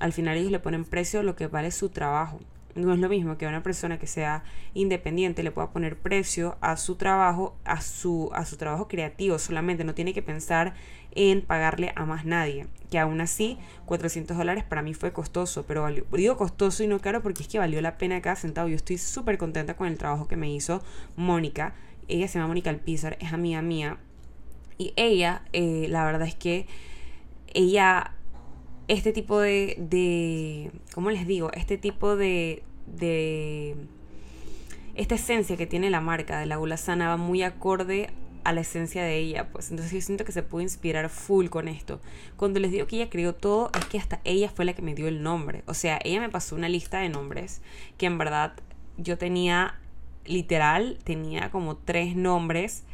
Al 0.00 0.12
final 0.12 0.36
ellos 0.36 0.50
le 0.50 0.58
ponen 0.58 0.84
precio 0.84 1.20
a 1.20 1.22
lo 1.22 1.36
que 1.36 1.46
vale 1.46 1.70
su 1.70 1.90
trabajo. 1.90 2.40
No 2.74 2.92
es 2.92 3.00
lo 3.00 3.08
mismo 3.08 3.36
que 3.36 3.46
una 3.46 3.62
persona 3.62 3.98
que 3.98 4.06
sea 4.06 4.44
independiente 4.74 5.42
le 5.42 5.50
pueda 5.50 5.70
poner 5.70 5.98
precio 5.98 6.56
a 6.60 6.76
su 6.76 6.94
trabajo, 6.94 7.56
a 7.64 7.80
su, 7.80 8.30
a 8.32 8.44
su 8.44 8.56
trabajo 8.56 8.88
creativo 8.88 9.38
solamente. 9.38 9.84
No 9.84 9.94
tiene 9.94 10.14
que 10.14 10.22
pensar 10.22 10.74
en 11.14 11.42
pagarle 11.42 11.92
a 11.96 12.04
más 12.06 12.24
nadie. 12.24 12.66
Que 12.90 12.98
aún 12.98 13.20
así, 13.20 13.58
400 13.86 14.36
dólares 14.36 14.64
para 14.64 14.82
mí 14.82 14.94
fue 14.94 15.12
costoso, 15.12 15.64
pero 15.66 15.82
valió, 15.82 16.04
digo 16.12 16.36
costoso 16.36 16.82
y 16.82 16.86
no 16.86 17.00
caro 17.00 17.22
porque 17.22 17.42
es 17.42 17.48
que 17.48 17.58
valió 17.58 17.80
la 17.80 17.98
pena 17.98 18.20
cada 18.20 18.36
centavo. 18.36 18.68
Yo 18.68 18.76
estoy 18.76 18.98
súper 18.98 19.38
contenta 19.38 19.76
con 19.76 19.86
el 19.88 19.98
trabajo 19.98 20.28
que 20.28 20.36
me 20.36 20.52
hizo 20.52 20.82
Mónica. 21.16 21.74
Ella 22.08 22.26
se 22.28 22.38
llama 22.38 22.48
Mónica 22.48 22.70
Alpizar, 22.70 23.16
es 23.20 23.32
amiga 23.32 23.62
mía. 23.62 23.98
Y 24.78 24.92
ella, 24.96 25.42
eh, 25.52 25.86
la 25.88 26.04
verdad 26.04 26.26
es 26.26 26.34
que 26.34 26.66
ella 27.52 28.14
este 28.90 29.12
tipo 29.12 29.38
de, 29.38 29.76
de 29.78 30.72
¿cómo 30.94 31.12
les 31.12 31.24
digo? 31.24 31.52
Este 31.52 31.78
tipo 31.78 32.16
de, 32.16 32.64
de, 32.86 33.76
esta 34.96 35.14
esencia 35.14 35.56
que 35.56 35.66
tiene 35.66 35.90
la 35.90 36.00
marca 36.00 36.40
de 36.40 36.46
la 36.46 36.56
gula 36.56 36.76
sana 36.76 37.08
va 37.08 37.16
muy 37.16 37.44
acorde 37.44 38.10
a 38.50 38.52
la 38.52 38.60
esencia 38.60 39.02
de 39.02 39.16
ella, 39.16 39.48
pues 39.48 39.70
entonces 39.70 39.92
yo 39.92 40.00
siento 40.00 40.24
que 40.24 40.32
se 40.32 40.42
puede 40.42 40.64
inspirar 40.64 41.08
full 41.08 41.48
con 41.48 41.68
esto. 41.68 42.00
Cuando 42.36 42.60
les 42.60 42.70
digo 42.70 42.86
que 42.86 42.96
ella 42.96 43.10
creó 43.10 43.34
todo, 43.34 43.70
es 43.78 43.84
que 43.86 43.98
hasta 43.98 44.20
ella 44.24 44.50
fue 44.50 44.64
la 44.64 44.74
que 44.74 44.82
me 44.82 44.94
dio 44.94 45.08
el 45.08 45.22
nombre. 45.22 45.62
O 45.66 45.74
sea, 45.74 45.98
ella 46.04 46.20
me 46.20 46.28
pasó 46.28 46.54
una 46.56 46.68
lista 46.68 47.00
de 47.00 47.08
nombres 47.08 47.62
que 47.98 48.06
en 48.06 48.18
verdad 48.18 48.52
yo 48.98 49.18
tenía, 49.18 49.78
literal, 50.26 50.98
tenía 51.04 51.50
como 51.50 51.76
tres 51.76 52.14
nombres 52.16 52.84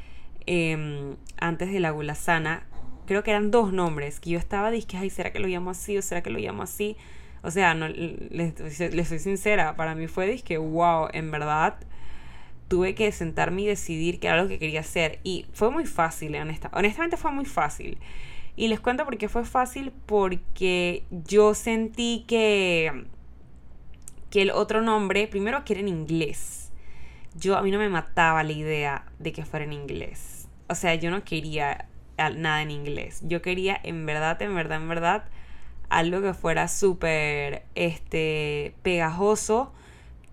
em, 0.47 1.17
antes 1.39 1.73
de 1.73 1.81
la 1.81 1.91
gula 1.91 2.15
sana 2.15 2.67
creo 3.07 3.23
que 3.23 3.31
eran 3.31 3.51
dos 3.51 3.73
nombres, 3.73 4.21
que 4.21 4.31
yo 4.31 4.39
estaba, 4.39 4.71
dije, 4.71 4.97
ay, 4.99 5.11
¿será 5.11 5.33
que 5.33 5.39
lo 5.39 5.49
llamo 5.49 5.71
así 5.71 5.97
o 5.97 6.03
será 6.03 6.23
que 6.23 6.31
lo 6.31 6.39
llamo 6.39 6.63
así? 6.63 6.97
O 7.43 7.51
sea, 7.51 7.75
no, 7.75 7.89
les, 7.89 8.55
soy 9.09 9.19
sincera, 9.19 9.77
para 9.77 9.95
mí 9.95 10.09
fue, 10.09 10.27
dije, 10.27 10.59
wow, 10.59 11.09
en 11.13 11.31
verdad 11.31 11.77
tuve 12.69 12.95
que 12.95 13.11
sentarme 13.13 13.63
y 13.63 13.67
decidir 13.67 14.19
qué 14.19 14.29
era 14.29 14.43
lo 14.43 14.49
que 14.49 14.59
quería 14.59 14.81
hacer. 14.81 15.21
Y 15.23 15.47
fue 15.53 15.71
muy 15.71 15.87
fácil, 15.87 16.35
honesta, 16.37 16.71
honestamente 16.73 17.17
fue 17.17 17.31
muy 17.31 17.45
fácil. 17.45 17.99
Y 18.57 18.69
les 18.69 18.81
cuento 18.81 19.05
por 19.05 19.19
qué 19.19 19.29
fue 19.29 19.45
fácil, 19.45 19.93
porque 20.07 21.05
yo 21.11 21.55
sentí 21.55 22.25
que, 22.27 23.05
que 24.31 24.43
el 24.43 24.51
otro 24.51 24.81
nombre, 24.81 25.29
primero 25.29 25.65
que 25.65 25.75
era 25.75 25.81
en 25.81 25.89
inglés. 25.89 26.73
Yo, 27.35 27.57
a 27.57 27.63
mí 27.63 27.71
no 27.71 27.79
me 27.79 27.91
mataba 27.91 28.43
la 28.43 28.53
idea 28.53 29.05
de 29.19 29.33
que 29.33 29.45
fuera 29.45 29.67
en 29.67 29.75
inglés. 29.75 30.49
O 30.69 30.75
sea, 30.75 30.95
yo 30.95 31.11
no 31.11 31.23
quería 31.23 31.87
nada 32.17 32.63
en 32.63 32.71
inglés. 32.71 33.21
Yo 33.23 33.43
quería 33.43 33.79
en 33.83 34.07
verdad, 34.07 34.41
en 34.41 34.55
verdad, 34.55 34.81
en 34.81 34.89
verdad, 34.89 35.25
algo 35.89 36.23
que 36.23 36.35
fuera 36.35 36.69
súper 36.69 37.65
este, 37.75 38.75
pegajoso, 38.83 39.73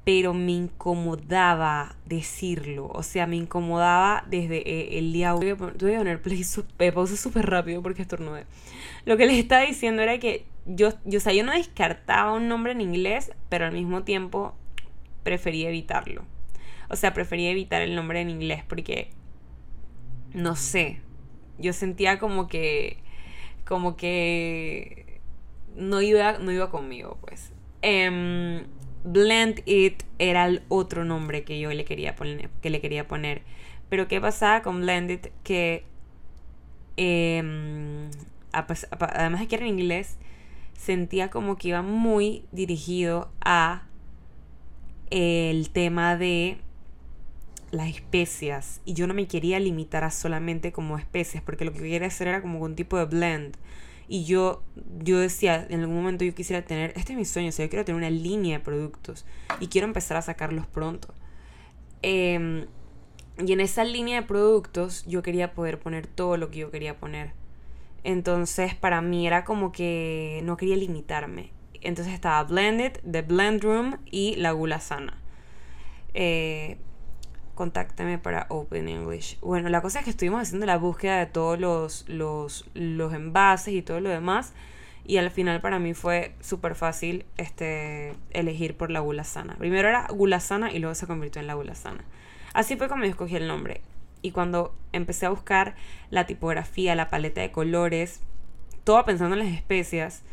pero 0.04 0.34
me 0.34 0.52
incomodaba 0.52 1.96
decirlo. 2.06 2.90
O 2.94 3.04
sea, 3.04 3.26
me 3.26 3.38
incomodaba 3.38 4.26
desde 4.28 4.58
eh, 4.58 5.00
el 5.00 5.14
día... 5.14 5.34
Tuve 5.34 5.56
que 5.78 5.98
poner 5.98 6.22
play, 6.22 6.44
eh, 6.80 6.92
pausa 6.92 7.16
súper 7.16 7.50
rápido 7.50 7.82
porque 7.82 8.02
estornudé. 8.02 8.46
Lo 9.06 9.16
que 9.16 9.26
les 9.26 9.38
estaba 9.38 9.64
diciendo 9.64 10.02
era 10.02 10.18
que 10.20 10.46
yo, 10.66 10.90
yo, 11.06 11.18
o 11.18 11.22
sea, 11.22 11.34
yo 11.34 11.44
no 11.44 11.54
descartaba 11.54 12.34
un 12.34 12.48
nombre 12.48 12.74
en 12.74 12.82
inglés, 12.82 13.32
pero 13.50 13.66
al 13.66 13.72
mismo 13.72 14.04
tiempo 14.04 14.56
prefería 15.24 15.70
evitarlo. 15.70 16.26
O 16.90 16.96
sea, 16.96 17.14
prefería 17.14 17.52
evitar 17.52 17.82
el 17.82 17.96
nombre 17.96 18.22
en 18.22 18.30
inglés 18.30 18.64
porque, 18.68 19.10
no 20.34 20.56
sé, 20.56 21.00
yo 21.58 21.72
sentía 21.72 22.20
como 22.20 22.48
que, 22.48 22.98
como 23.66 23.96
que 23.96 25.22
no 25.76 26.02
iba, 26.02 26.38
no 26.40 26.52
iba 26.52 26.70
conmigo, 26.70 27.18
pues. 27.22 27.52
Em, 27.82 28.66
Blend 29.04 29.62
It 29.66 30.04
era 30.20 30.46
el 30.46 30.64
otro 30.70 31.04
nombre 31.06 31.44
que 31.44 31.60
yo 31.60 31.72
le 31.72 31.86
quería 31.86 32.16
poner, 32.16 32.50
que 32.62 32.70
le 32.70 32.82
quería 32.82 33.08
poner. 33.08 33.42
Pero 33.90 34.08
¿qué 34.08 34.22
pasaba 34.22 34.62
con 34.62 34.82
Blend 34.82 35.12
It? 35.12 35.28
Que 35.44 35.84
em, 36.98 38.10
además 38.52 39.42
de 39.42 39.48
que 39.48 39.56
era 39.56 39.66
en 39.66 39.80
inglés, 39.80 40.18
sentía 40.78 41.30
como 41.30 41.58
que 41.58 41.70
iba 41.70 41.82
muy 41.82 42.46
dirigido 42.52 43.32
a 43.42 43.84
el 45.10 45.70
tema 45.70 46.18
de 46.18 46.58
las 47.72 47.88
especias 47.90 48.82
y 48.86 48.94
yo 48.94 49.08
no 49.08 49.14
me 49.14 49.28
quería 49.28 49.60
limitar 49.60 50.04
a 50.04 50.12
solamente 50.12 50.72
como 50.72 50.98
especias 50.98 51.44
porque 51.44 51.66
lo 51.66 51.74
que 51.74 51.80
quería 51.80 52.08
hacer 52.08 52.28
era 52.28 52.42
como 52.42 52.60
un 52.60 52.76
tipo 52.76 52.98
de 52.98 53.06
blend 53.06 53.58
y 54.14 54.26
yo 54.26 54.62
yo 55.00 55.18
decía 55.18 55.66
en 55.72 55.80
algún 55.80 55.96
momento 55.96 56.24
yo 56.24 56.36
quisiera 56.36 56.62
tener 56.62 56.94
este 56.96 57.14
es 57.14 57.18
mi 57.18 57.26
sueño 57.26 57.50
o 57.50 57.52
sea 57.52 57.66
yo 57.66 57.70
quiero 57.72 57.84
tener 57.84 57.98
una 57.98 58.12
línea 58.12 58.60
de 58.60 58.64
productos 58.64 59.26
y 59.60 59.70
quiero 59.70 59.88
empezar 59.88 60.18
a 60.18 60.22
sacarlos 60.22 60.68
pronto. 60.68 61.16
Em, 62.04 62.68
y 63.44 63.54
en 63.54 63.60
esa 63.60 63.84
línea 63.84 64.22
de 64.22 64.28
productos 64.28 65.04
yo 65.08 65.24
quería 65.24 65.56
poder 65.56 65.80
poner 65.80 66.06
todo 66.06 66.38
lo 66.38 66.52
que 66.52 66.60
yo 66.60 66.70
quería 66.70 67.00
poner. 67.00 67.32
Entonces 68.04 68.76
para 68.76 69.02
mí 69.02 69.26
era 69.26 69.46
como 69.46 69.72
que 69.72 70.42
no 70.44 70.58
quería 70.58 70.76
limitarme. 70.78 71.50
Entonces 71.82 72.14
estaba 72.14 72.44
Blended, 72.44 73.00
The 73.10 73.24
Blend 73.24 73.64
Room 73.64 73.98
y 74.12 74.36
La 74.36 74.52
Gula 74.52 74.80
Sana. 74.80 75.20
Eh, 76.14 76.78
contáctame 77.56 78.18
para 78.18 78.48
Open 78.50 78.88
English. 78.88 79.40
Bueno, 79.42 79.70
la 79.70 79.82
cosa 79.82 80.00
es 80.00 80.06
que 80.06 80.12
estuvimos 80.12 80.42
haciendo 80.42 80.66
la 80.66 80.78
búsqueda 80.78 81.20
de 81.20 81.26
todos 81.26 81.60
los, 81.60 82.06
los, 82.08 82.66
los 82.74 83.14
envases 83.14 83.74
y 83.74 83.82
todo 83.82 84.00
lo 84.00 84.10
demás. 84.10 84.54
Y 85.06 85.18
al 85.18 85.30
final 85.32 85.60
para 85.62 85.80
mí 85.80 85.94
fue 85.94 86.34
súper 86.40 86.76
fácil 86.76 87.26
este, 87.38 88.14
elegir 88.32 88.78
por 88.78 88.90
la 88.90 89.02
gula 89.02 89.24
sana. 89.24 89.56
Primero 89.56 89.90
era 89.90 90.08
gula 90.08 90.40
sana 90.40 90.72
y 90.72 90.80
luego 90.80 90.96
se 90.96 91.08
convirtió 91.08 91.42
en 91.42 91.48
la 91.48 91.56
gula 91.56 91.76
sana. 91.76 92.04
Así 92.54 92.78
fue 92.78 92.88
como 92.88 93.04
yo 93.04 93.10
escogí 93.10 93.36
el 93.36 93.48
nombre. 93.48 93.82
Y 94.22 94.32
cuando 94.32 94.74
empecé 94.94 95.26
a 95.26 95.30
buscar 95.30 95.76
la 96.10 96.26
tipografía, 96.26 96.96
la 96.96 97.10
paleta 97.10 97.42
de 97.42 97.52
colores, 97.52 98.22
todo 98.86 99.04
pensando 99.04 99.36
en 99.36 99.40
las 99.40 99.54
especias, 99.54 100.24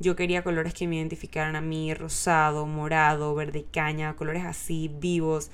yo 0.00 0.16
quería 0.16 0.42
colores 0.42 0.72
que 0.72 0.88
me 0.88 0.96
identificaran 0.96 1.54
a 1.54 1.60
mí, 1.60 1.92
rosado, 1.92 2.66
morado, 2.66 3.34
verde 3.34 3.66
caña, 3.70 4.14
colores 4.14 4.44
así 4.44 4.90
vivos 4.98 5.50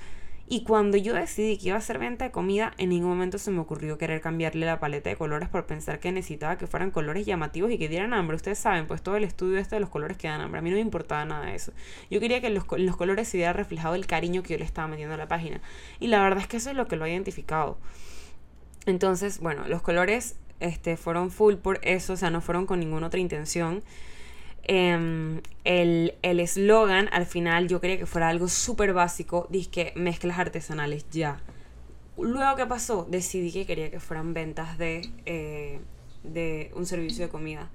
y 0.51 0.65
cuando 0.65 0.97
yo 0.97 1.13
decidí 1.13 1.57
que 1.57 1.67
iba 1.67 1.77
a 1.77 1.79
hacer 1.79 1.97
venta 1.97 2.25
de 2.25 2.31
comida, 2.31 2.73
en 2.77 2.89
ningún 2.89 3.11
momento 3.11 3.37
se 3.37 3.51
me 3.51 3.61
ocurrió 3.61 3.97
querer 3.97 4.19
cambiarle 4.19 4.65
la 4.65 4.81
paleta 4.81 5.09
de 5.09 5.15
colores 5.15 5.47
por 5.47 5.65
pensar 5.65 6.01
que 6.01 6.11
necesitaba 6.11 6.57
que 6.57 6.67
fueran 6.67 6.91
colores 6.91 7.25
llamativos 7.25 7.71
y 7.71 7.77
que 7.77 7.87
dieran 7.87 8.13
hambre. 8.13 8.35
Ustedes 8.35 8.59
saben, 8.59 8.85
pues 8.85 9.01
todo 9.01 9.15
el 9.15 9.23
estudio 9.23 9.59
este 9.59 9.77
de 9.77 9.79
los 9.79 9.87
colores 9.87 10.17
que 10.17 10.27
dan 10.27 10.41
hambre. 10.41 10.59
A 10.59 10.61
mí 10.61 10.69
no 10.69 10.75
me 10.75 10.81
importaba 10.81 11.23
nada 11.23 11.45
de 11.45 11.55
eso. 11.55 11.71
Yo 12.09 12.19
quería 12.19 12.41
que 12.41 12.49
los, 12.49 12.65
los 12.79 12.97
colores 12.97 13.29
se 13.29 13.37
hubiera 13.37 13.53
reflejado 13.53 13.95
el 13.95 14.05
cariño 14.07 14.43
que 14.43 14.55
yo 14.55 14.57
le 14.59 14.65
estaba 14.65 14.89
metiendo 14.89 15.13
a 15.13 15.17
la 15.17 15.29
página. 15.29 15.61
Y 16.01 16.07
la 16.07 16.21
verdad 16.21 16.41
es 16.41 16.47
que 16.47 16.57
eso 16.57 16.69
es 16.69 16.75
lo 16.75 16.85
que 16.85 16.97
lo 16.97 17.05
ha 17.05 17.09
identificado. 17.09 17.77
Entonces, 18.85 19.39
bueno, 19.39 19.69
los 19.69 19.81
colores 19.81 20.35
este, 20.59 20.97
fueron 20.97 21.31
full 21.31 21.55
por 21.55 21.79
eso, 21.81 22.11
o 22.11 22.17
sea, 22.17 22.29
no 22.29 22.41
fueron 22.41 22.65
con 22.65 22.81
ninguna 22.81 23.07
otra 23.07 23.21
intención. 23.21 23.83
Em, 24.63 25.41
el 25.63 26.13
eslogan 26.21 27.09
al 27.11 27.25
final 27.25 27.67
yo 27.67 27.81
quería 27.81 27.97
que 27.97 28.05
fuera 28.05 28.29
algo 28.29 28.47
súper 28.47 28.93
básico, 28.93 29.47
que 29.71 29.93
mezclas 29.95 30.39
artesanales 30.39 31.05
ya. 31.09 31.41
Luego, 32.17 32.55
¿qué 32.55 32.65
pasó? 32.65 33.07
Decidí 33.09 33.51
que 33.51 33.65
quería 33.65 33.89
que 33.89 33.99
fueran 33.99 34.33
ventas 34.33 34.77
de, 34.77 35.09
eh, 35.25 35.79
de 36.23 36.71
un 36.75 36.85
servicio 36.85 37.25
de 37.25 37.29
comida. 37.29 37.69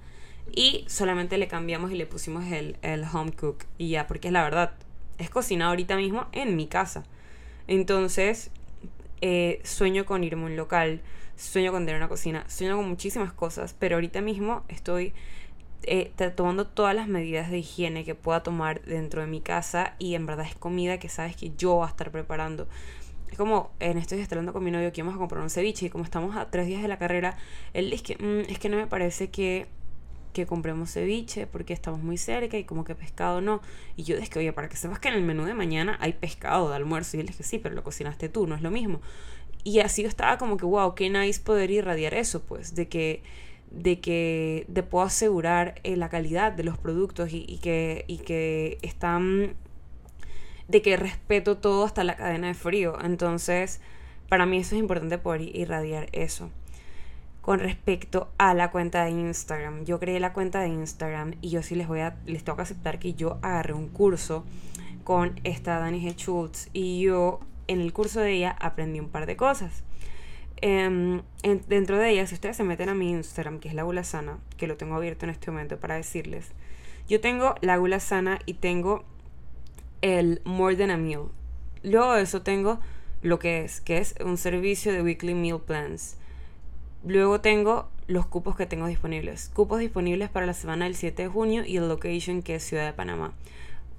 Y 0.55 0.85
solamente 0.87 1.37
le 1.37 1.47
cambiamos 1.47 1.91
y 1.91 1.95
le 1.95 2.05
pusimos 2.05 2.45
el, 2.45 2.77
el 2.81 3.03
home 3.03 3.33
cook. 3.33 3.65
Y 3.77 3.89
ya, 3.89 4.07
porque 4.07 4.29
es 4.29 4.31
la 4.31 4.43
verdad, 4.43 4.73
es 5.17 5.29
cocinar 5.29 5.69
ahorita 5.69 5.97
mismo 5.97 6.27
en 6.31 6.55
mi 6.55 6.67
casa. 6.67 7.03
Entonces, 7.67 8.49
eh, 9.21 9.59
sueño 9.63 10.05
con 10.05 10.23
irme 10.23 10.43
a 10.43 10.45
un 10.45 10.55
local, 10.55 11.01
sueño 11.35 11.71
con 11.71 11.85
tener 11.85 11.99
una 11.99 12.07
cocina, 12.07 12.45
sueño 12.47 12.77
con 12.77 12.87
muchísimas 12.87 13.33
cosas, 13.33 13.75
pero 13.77 13.95
ahorita 13.95 14.21
mismo 14.21 14.63
estoy 14.69 15.13
eh, 15.83 16.11
tomando 16.35 16.65
todas 16.67 16.95
las 16.95 17.07
medidas 17.07 17.49
de 17.51 17.59
higiene 17.59 18.03
que 18.03 18.15
pueda 18.15 18.43
tomar 18.43 18.81
dentro 18.81 19.21
de 19.21 19.27
mi 19.27 19.41
casa 19.41 19.95
y 19.99 20.15
en 20.15 20.25
verdad 20.25 20.45
es 20.45 20.55
comida 20.55 20.99
que 20.99 21.09
sabes 21.09 21.35
que 21.35 21.51
yo 21.57 21.75
voy 21.75 21.85
a 21.85 21.89
estar 21.89 22.11
preparando. 22.11 22.67
Es 23.31 23.37
como 23.37 23.71
en 23.79 23.97
estoy 23.97 24.21
hablando 24.21 24.53
con 24.53 24.63
mi 24.63 24.71
novio 24.71 24.91
que 24.91 25.01
vamos 25.01 25.15
a 25.15 25.17
comprar 25.17 25.41
un 25.41 25.49
ceviche 25.49 25.87
y 25.87 25.89
como 25.89 26.03
estamos 26.03 26.35
a 26.35 26.49
tres 26.49 26.67
días 26.67 26.81
de 26.81 26.87
la 26.87 26.97
carrera, 26.97 27.37
él 27.73 27.89
dice 27.89 28.03
que 28.03 28.23
mm, 28.23 28.49
es 28.49 28.59
que 28.59 28.69
no 28.69 28.77
me 28.77 28.87
parece 28.87 29.29
que, 29.29 29.67
que 30.33 30.45
compremos 30.45 30.91
ceviche 30.91 31.47
porque 31.47 31.73
estamos 31.73 32.01
muy 32.01 32.17
cerca 32.17 32.57
y 32.57 32.63
como 32.63 32.83
que 32.83 32.95
pescado 32.95 33.41
no. 33.41 33.61
Y 33.95 34.03
yo 34.03 34.17
dije, 34.17 34.39
oye, 34.39 34.53
para 34.53 34.69
que 34.69 34.77
sepas 34.77 34.99
que 34.99 35.09
en 35.09 35.15
el 35.15 35.23
menú 35.23 35.45
de 35.45 35.53
mañana 35.53 35.97
hay 35.99 36.13
pescado 36.13 36.69
de 36.69 36.75
almuerzo. 36.75 37.17
Y 37.17 37.21
él 37.21 37.27
dice, 37.27 37.43
sí, 37.43 37.59
pero 37.59 37.75
lo 37.75 37.83
cocinaste 37.83 38.29
tú, 38.29 38.47
no 38.47 38.55
es 38.55 38.61
lo 38.61 38.71
mismo. 38.71 39.01
Y 39.63 39.81
así 39.81 40.03
yo 40.03 40.07
estaba 40.07 40.37
como 40.37 40.55
que, 40.55 40.65
wow, 40.65 40.95
qué 40.95 41.09
nice 41.09 41.41
poder 41.41 41.71
irradiar 41.71 42.13
eso, 42.13 42.41
pues, 42.41 42.73
de 42.73 42.87
que 42.87 43.21
de 43.71 43.99
que 43.99 44.65
te 44.73 44.83
puedo 44.83 45.05
asegurar 45.05 45.79
eh, 45.83 45.95
la 45.95 46.09
calidad 46.09 46.51
de 46.51 46.63
los 46.63 46.77
productos 46.77 47.29
y, 47.31 47.59
que, 47.61 48.77
están 48.81 49.55
de 50.67 50.81
que 50.81 50.97
respeto 50.97 51.57
todo 51.57 51.85
hasta 51.85 52.03
la 52.03 52.15
cadena 52.15 52.47
de 52.47 52.53
frío. 52.53 52.97
Entonces, 53.03 53.81
para 54.29 54.45
mí 54.45 54.57
eso 54.57 54.75
es 54.75 54.79
importante 54.79 55.17
poder 55.17 55.41
irradiar 55.41 56.09
eso. 56.11 56.49
Con 57.41 57.59
respecto 57.59 58.29
a 58.37 58.53
la 58.53 58.71
cuenta 58.71 59.05
de 59.05 59.11
Instagram, 59.11 59.85
yo 59.85 59.99
creé 59.99 60.19
la 60.19 60.33
cuenta 60.33 60.59
de 60.61 60.67
Instagram 60.67 61.35
y 61.41 61.49
yo 61.49 61.63
sí 61.63 61.75
les 61.75 61.87
voy 61.87 62.01
a, 62.01 62.17
les 62.25 62.43
tengo 62.43 62.57
que 62.57 62.63
aceptar 62.63 62.99
que 62.99 63.13
yo 63.13 63.39
agarré 63.41 63.73
un 63.73 63.87
curso 63.87 64.43
con 65.05 65.39
esta 65.45 65.79
Dani. 65.79 66.11
Schultz 66.11 66.69
y 66.73 66.99
yo 66.99 67.39
en 67.67 67.79
el 67.79 67.93
curso 67.93 68.19
de 68.19 68.33
ella 68.33 68.55
aprendí 68.59 68.99
un 68.99 69.07
par 69.07 69.25
de 69.25 69.37
cosas. 69.37 69.83
Em, 70.61 71.21
dentro 71.67 71.97
de 71.97 72.09
ellas, 72.09 72.29
si 72.29 72.35
ustedes 72.35 72.57
se 72.57 72.63
meten 72.63 72.89
a 72.89 72.95
mi 72.95 73.11
Instagram, 73.11 73.59
que 73.59 73.69
es 73.69 73.73
la 73.73 73.83
Gula 73.83 74.03
Sana, 74.03 74.39
que 74.57 74.67
lo 74.67 74.75
tengo 74.77 74.95
abierto 74.95 75.25
en 75.25 75.29
este 75.29 75.51
momento 75.51 75.79
para 75.79 75.95
decirles, 75.95 76.51
yo 77.07 77.21
tengo 77.21 77.55
la 77.61 77.77
Gula 77.77 77.99
Sana 77.99 78.39
y 78.45 78.55
tengo 78.55 79.05
el 80.01 80.41
More 80.45 80.75
Than 80.75 80.91
a 80.91 80.97
Meal. 80.97 81.29
Luego 81.83 82.13
de 82.13 82.23
eso 82.23 82.41
tengo 82.41 82.79
lo 83.21 83.39
que 83.39 83.63
es, 83.63 83.81
que 83.81 83.99
es 83.99 84.15
un 84.23 84.37
servicio 84.37 84.91
de 84.91 85.01
Weekly 85.01 85.33
Meal 85.33 85.61
Plans. 85.61 86.17
Luego 87.05 87.39
tengo 87.39 87.89
los 88.07 88.25
cupos 88.25 88.55
que 88.55 88.65
tengo 88.65 88.87
disponibles. 88.87 89.49
Cupos 89.53 89.79
disponibles 89.79 90.29
para 90.29 90.45
la 90.45 90.53
semana 90.53 90.85
del 90.85 90.95
7 90.95 91.23
de 91.23 91.29
junio 91.29 91.63
y 91.65 91.77
el 91.77 91.87
location 91.87 92.41
que 92.41 92.55
es 92.55 92.63
Ciudad 92.63 92.85
de 92.85 92.93
Panamá. 92.93 93.33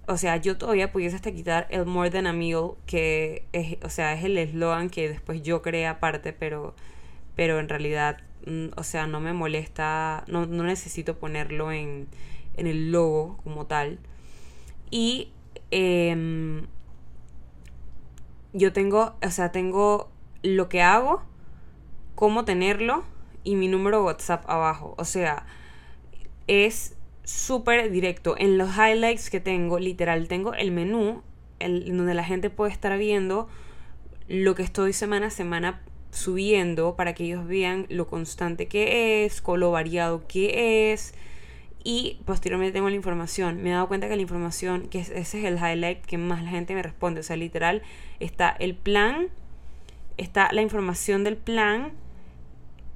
O 0.08 0.16
sea, 0.16 0.36
yo 0.38 0.58
todavía 0.58 0.90
pudiese 0.90 1.16
hasta 1.16 1.32
quitar 1.32 1.66
el 1.70 1.86
More 1.86 2.10
Than 2.10 2.26
a 2.26 2.32
Meal, 2.32 2.72
que 2.86 3.46
es, 3.52 3.76
o 3.84 3.90
sea, 3.90 4.14
es 4.14 4.24
el 4.24 4.36
eslogan 4.38 4.90
que 4.90 5.08
después 5.08 5.42
yo 5.42 5.62
creé 5.62 5.86
aparte, 5.86 6.32
pero, 6.32 6.74
pero 7.36 7.60
en 7.60 7.68
realidad, 7.68 8.18
mm, 8.46 8.68
o 8.76 8.82
sea, 8.82 9.06
no 9.06 9.20
me 9.20 9.32
molesta, 9.32 10.24
no, 10.26 10.46
no 10.46 10.64
necesito 10.64 11.18
ponerlo 11.18 11.70
en, 11.72 12.08
en 12.56 12.66
el 12.66 12.90
logo 12.90 13.38
como 13.44 13.66
tal. 13.66 14.00
Y 14.90 15.30
Em, 15.70 16.66
yo 18.52 18.72
tengo, 18.72 19.14
o 19.22 19.30
sea, 19.30 19.52
tengo 19.52 20.10
lo 20.42 20.68
que 20.68 20.82
hago, 20.82 21.22
cómo 22.14 22.44
tenerlo 22.44 23.04
y 23.44 23.56
mi 23.56 23.68
número 23.68 24.04
WhatsApp 24.04 24.48
abajo. 24.48 24.94
O 24.98 25.04
sea, 25.04 25.46
es 26.46 26.96
súper 27.28 27.90
directo. 27.90 28.36
En 28.38 28.56
los 28.56 28.70
highlights 28.76 29.28
que 29.28 29.40
tengo, 29.40 29.78
literal, 29.78 30.28
tengo 30.28 30.54
el 30.54 30.70
menú 30.72 31.22
el, 31.58 31.84
donde 31.96 32.14
la 32.14 32.24
gente 32.24 32.48
puede 32.48 32.72
estar 32.72 32.96
viendo 32.98 33.48
lo 34.28 34.54
que 34.54 34.62
estoy 34.62 34.92
semana 34.92 35.26
a 35.26 35.30
semana 35.30 35.82
subiendo 36.10 36.96
para 36.96 37.14
que 37.14 37.24
ellos 37.24 37.46
vean 37.46 37.86
lo 37.90 38.06
constante 38.06 38.66
que 38.66 39.24
es, 39.24 39.42
con 39.42 39.60
lo 39.60 39.70
variado 39.70 40.26
que 40.26 40.92
es 40.92 41.14
y 41.84 42.18
posteriormente 42.24 42.72
tengo 42.72 42.88
la 42.88 42.96
información. 42.96 43.62
Me 43.62 43.70
he 43.70 43.72
dado 43.72 43.88
cuenta 43.88 44.08
que 44.08 44.16
la 44.16 44.22
información, 44.22 44.88
que 44.88 45.00
ese 45.00 45.20
es 45.20 45.34
el 45.34 45.56
highlight 45.56 46.04
que 46.04 46.16
más 46.16 46.42
la 46.42 46.50
gente 46.50 46.74
me 46.74 46.82
responde. 46.82 47.20
O 47.20 47.22
sea, 47.22 47.36
literal, 47.36 47.82
está 48.20 48.50
el 48.58 48.74
plan, 48.74 49.28
está 50.16 50.48
la 50.52 50.62
información 50.62 51.24
del 51.24 51.36
plan 51.36 51.92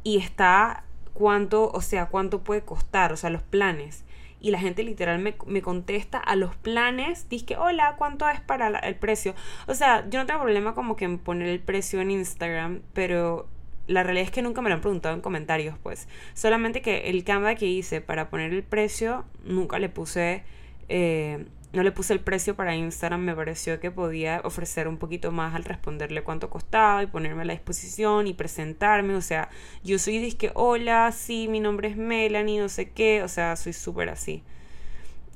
y 0.05 0.19
está 0.19 0.85
cuánto, 1.13 1.71
o 1.71 1.81
sea, 1.81 2.07
cuánto 2.07 2.43
puede 2.43 2.63
costar, 2.63 3.13
o 3.13 3.17
sea, 3.17 3.31
los 3.31 3.43
planes. 3.43 4.05
Y 4.43 4.51
la 4.51 4.59
gente 4.59 4.83
literal 4.83 5.21
me, 5.21 5.35
me 5.47 5.63
contesta 5.63 6.19
a 6.19 6.37
los 6.37 6.55
planes, 6.57 7.29
dice, 7.31 7.57
hola, 7.57 7.95
¿cuánto 7.97 8.29
es 8.29 8.41
para 8.41 8.77
el 8.81 8.97
precio? 8.97 9.35
O 9.69 9.75
sea, 9.75 10.07
yo 10.11 10.19
no 10.19 10.27
tengo 10.27 10.41
problema 10.41 10.75
como 10.75 10.97
que 10.97 11.07
en 11.07 11.19
poner 11.19 11.49
el 11.49 11.61
precio 11.61 12.01
en 12.01 12.11
Instagram, 12.11 12.83
pero 12.93 13.49
la 13.87 14.03
realidad 14.03 14.27
es 14.27 14.31
que 14.31 14.43
nunca 14.43 14.61
me 14.61 14.69
lo 14.69 14.75
han 14.75 14.81
preguntado 14.81 15.15
en 15.15 15.21
comentarios, 15.21 15.77
pues. 15.83 16.09
Solamente 16.35 16.83
que 16.83 17.11
el 17.11 17.25
Canva 17.25 17.55
que 17.55 17.67
hice 17.67 18.01
para 18.01 18.31
poner 18.31 18.53
el 18.53 18.63
precio, 18.63 19.25
nunca 19.45 19.79
le 19.79 19.89
puse. 19.89 20.45
Eh, 20.89 21.47
no 21.73 21.83
le 21.83 21.91
puse 21.91 22.13
el 22.13 22.21
precio 22.21 22.55
para 22.55 22.77
Instagram, 22.77 23.23
me 23.23 23.35
pareció 23.35 23.81
que 23.81 23.91
podía 23.91 24.43
ofrecer 24.45 24.89
un 24.89 24.99
poquito 24.99 25.33
más 25.33 25.55
al 25.55 25.65
responderle 25.65 26.23
cuánto 26.23 26.51
costaba 26.51 27.03
y 27.03 27.07
ponerme 27.07 27.43
a 27.43 27.45
la 27.47 27.55
disposición 27.55 28.27
y 28.27 28.35
presentarme. 28.35 29.15
O 29.15 29.23
sea, 29.23 29.49
yo 29.83 29.99
soy 29.99 30.19
disque, 30.19 30.51
hola, 30.55 31.11
sí, 31.13 31.49
mi 31.49 31.61
nombre 31.61 31.89
es 31.89 31.97
Melanie, 31.97 32.61
no 32.61 32.69
sé 32.69 32.91
qué, 32.91 33.23
o 33.23 33.29
sea, 33.29 33.57
soy 33.57 33.73
súper 33.73 34.11
así. 34.11 34.43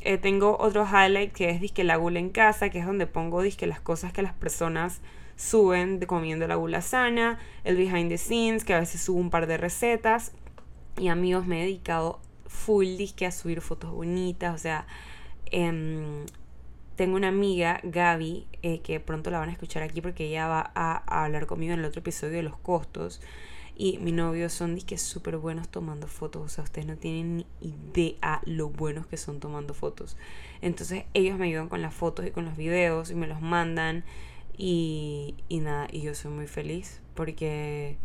Eh, 0.00 0.18
tengo 0.18 0.58
otro 0.60 0.86
highlight 0.86 1.32
que 1.32 1.48
es 1.50 1.60
disque 1.60 1.84
la 1.84 1.96
gula 1.96 2.18
en 2.18 2.28
casa, 2.28 2.68
que 2.68 2.80
es 2.80 2.86
donde 2.86 3.06
pongo 3.06 3.40
disque 3.40 3.66
las 3.66 3.80
cosas 3.80 4.12
que 4.12 4.22
las 4.22 4.34
personas 4.34 5.00
suben 5.36 6.00
de 6.00 6.06
comiendo 6.06 6.46
la 6.46 6.56
gula 6.56 6.82
sana, 6.82 7.38
el 7.64 7.76
behind 7.76 8.10
the 8.10 8.18
scenes, 8.18 8.64
que 8.64 8.74
a 8.74 8.80
veces 8.80 9.00
subo 9.00 9.18
un 9.18 9.30
par 9.30 9.46
de 9.46 9.56
recetas. 9.56 10.32
Y 10.98 11.08
amigos, 11.08 11.46
me 11.46 11.60
he 11.60 11.62
dedicado 11.62 12.20
full 12.46 12.96
disque 12.96 13.24
a 13.26 13.32
subir 13.32 13.62
fotos 13.62 13.90
bonitas, 13.90 14.54
o 14.54 14.58
sea, 14.58 14.86
em, 15.50 16.26
tengo 16.96 17.16
una 17.16 17.28
amiga, 17.28 17.80
Gaby, 17.82 18.46
eh, 18.62 18.80
que 18.80 19.00
pronto 19.00 19.30
la 19.30 19.38
van 19.38 19.50
a 19.50 19.52
escuchar 19.52 19.82
aquí 19.82 20.00
porque 20.00 20.26
ella 20.26 20.48
va 20.48 20.72
a, 20.74 21.24
hablar 21.24 21.46
conmigo 21.46 21.74
en 21.74 21.80
el 21.80 21.84
otro 21.84 22.00
episodio 22.00 22.34
de 22.34 22.42
los 22.42 22.56
costos. 22.58 23.20
Y 23.78 23.98
mi 23.98 24.10
novio 24.12 24.48
son 24.48 24.74
disque 24.74 24.96
súper 24.96 25.36
buenos 25.36 25.68
tomando 25.68 26.06
fotos. 26.06 26.42
O 26.42 26.48
sea, 26.48 26.64
ustedes 26.64 26.86
no 26.86 26.96
tienen 26.96 27.36
ni 27.36 27.46
idea 27.60 28.40
lo 28.46 28.70
buenos 28.70 29.06
que 29.06 29.18
son 29.18 29.38
tomando 29.38 29.74
fotos. 29.74 30.16
Entonces 30.62 31.04
ellos 31.12 31.38
me 31.38 31.46
ayudan 31.46 31.68
con 31.68 31.82
las 31.82 31.92
fotos 31.94 32.26
y 32.26 32.30
con 32.30 32.46
los 32.46 32.56
videos 32.56 33.10
y 33.10 33.14
me 33.14 33.26
los 33.26 33.42
mandan. 33.42 34.04
Y, 34.56 35.34
y 35.48 35.60
nada, 35.60 35.88
y 35.92 36.00
yo 36.00 36.14
soy 36.14 36.30
muy 36.30 36.46
feliz 36.46 37.02
porque 37.14 37.98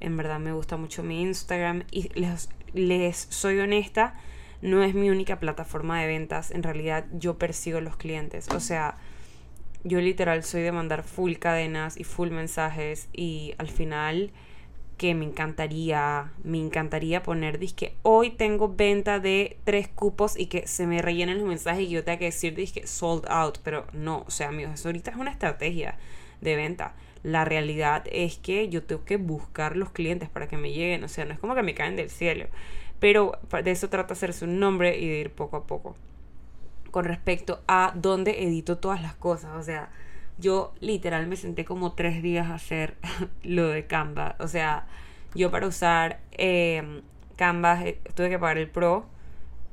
en 0.00 0.16
verdad 0.16 0.38
me 0.40 0.52
gusta 0.52 0.76
mucho 0.76 1.02
mi 1.02 1.22
Instagram 1.22 1.84
y 1.90 2.08
les, 2.18 2.50
les 2.74 3.16
soy 3.16 3.58
honesta, 3.58 4.14
no 4.62 4.82
es 4.82 4.94
mi 4.94 5.10
única 5.10 5.40
plataforma 5.40 6.00
de 6.00 6.06
ventas, 6.06 6.50
en 6.50 6.62
realidad 6.62 7.04
yo 7.12 7.38
persigo 7.38 7.80
los 7.80 7.96
clientes, 7.96 8.48
o 8.50 8.60
sea, 8.60 8.96
yo 9.84 10.00
literal 10.00 10.42
soy 10.42 10.62
de 10.62 10.72
mandar 10.72 11.02
full 11.02 11.34
cadenas 11.34 11.98
y 11.98 12.04
full 12.04 12.30
mensajes 12.30 13.08
y 13.12 13.54
al 13.58 13.68
final 13.68 14.32
que 14.96 15.14
me 15.14 15.24
encantaría, 15.24 16.32
me 16.44 16.58
encantaría 16.58 17.22
poner, 17.22 17.58
que 17.74 17.94
hoy 18.02 18.30
tengo 18.30 18.74
venta 18.74 19.18
de 19.18 19.58
tres 19.64 19.88
cupos 19.88 20.38
y 20.38 20.46
que 20.46 20.66
se 20.66 20.86
me 20.86 21.02
rellenen 21.02 21.38
los 21.38 21.48
mensajes 21.48 21.82
y 21.82 21.90
yo 21.90 22.04
tenga 22.04 22.18
que 22.18 22.26
decir, 22.26 22.54
que 22.72 22.86
sold 22.86 23.26
out, 23.28 23.58
pero 23.62 23.86
no, 23.92 24.24
o 24.26 24.30
sea, 24.30 24.48
amigos, 24.48 24.74
eso 24.74 24.88
ahorita 24.88 25.10
es 25.10 25.16
una 25.16 25.30
estrategia 25.30 25.98
de 26.40 26.56
venta. 26.56 26.94
La 27.22 27.44
realidad 27.44 28.04
es 28.12 28.36
que 28.36 28.68
yo 28.68 28.82
tengo 28.82 29.04
que 29.04 29.16
buscar 29.16 29.76
los 29.76 29.90
clientes 29.90 30.28
para 30.28 30.46
que 30.46 30.58
me 30.58 30.72
lleguen, 30.72 31.02
o 31.04 31.08
sea, 31.08 31.24
no 31.24 31.32
es 31.32 31.38
como 31.38 31.54
que 31.54 31.62
me 31.62 31.74
caen 31.74 31.96
del 31.96 32.10
cielo, 32.10 32.46
pero 33.04 33.38
de 33.62 33.70
eso 33.70 33.90
trata 33.90 34.14
hacerse 34.14 34.46
un 34.46 34.58
nombre 34.58 34.96
y 34.96 35.06
de 35.06 35.18
ir 35.18 35.30
poco 35.30 35.58
a 35.58 35.66
poco. 35.66 35.94
Con 36.90 37.04
respecto 37.04 37.60
a 37.68 37.92
dónde 37.94 38.44
edito 38.44 38.78
todas 38.78 39.02
las 39.02 39.14
cosas, 39.14 39.56
o 39.56 39.62
sea, 39.62 39.90
yo 40.38 40.72
literal 40.80 41.26
me 41.26 41.36
senté 41.36 41.66
como 41.66 41.92
tres 41.92 42.22
días 42.22 42.46
a 42.46 42.54
hacer 42.54 42.94
lo 43.42 43.68
de 43.68 43.86
Canva. 43.86 44.36
O 44.38 44.48
sea, 44.48 44.86
yo 45.34 45.50
para 45.50 45.66
usar 45.66 46.20
eh, 46.32 47.02
Canva 47.36 47.78
tuve 48.14 48.30
que 48.30 48.38
pagar 48.38 48.56
el 48.56 48.70
Pro. 48.70 49.04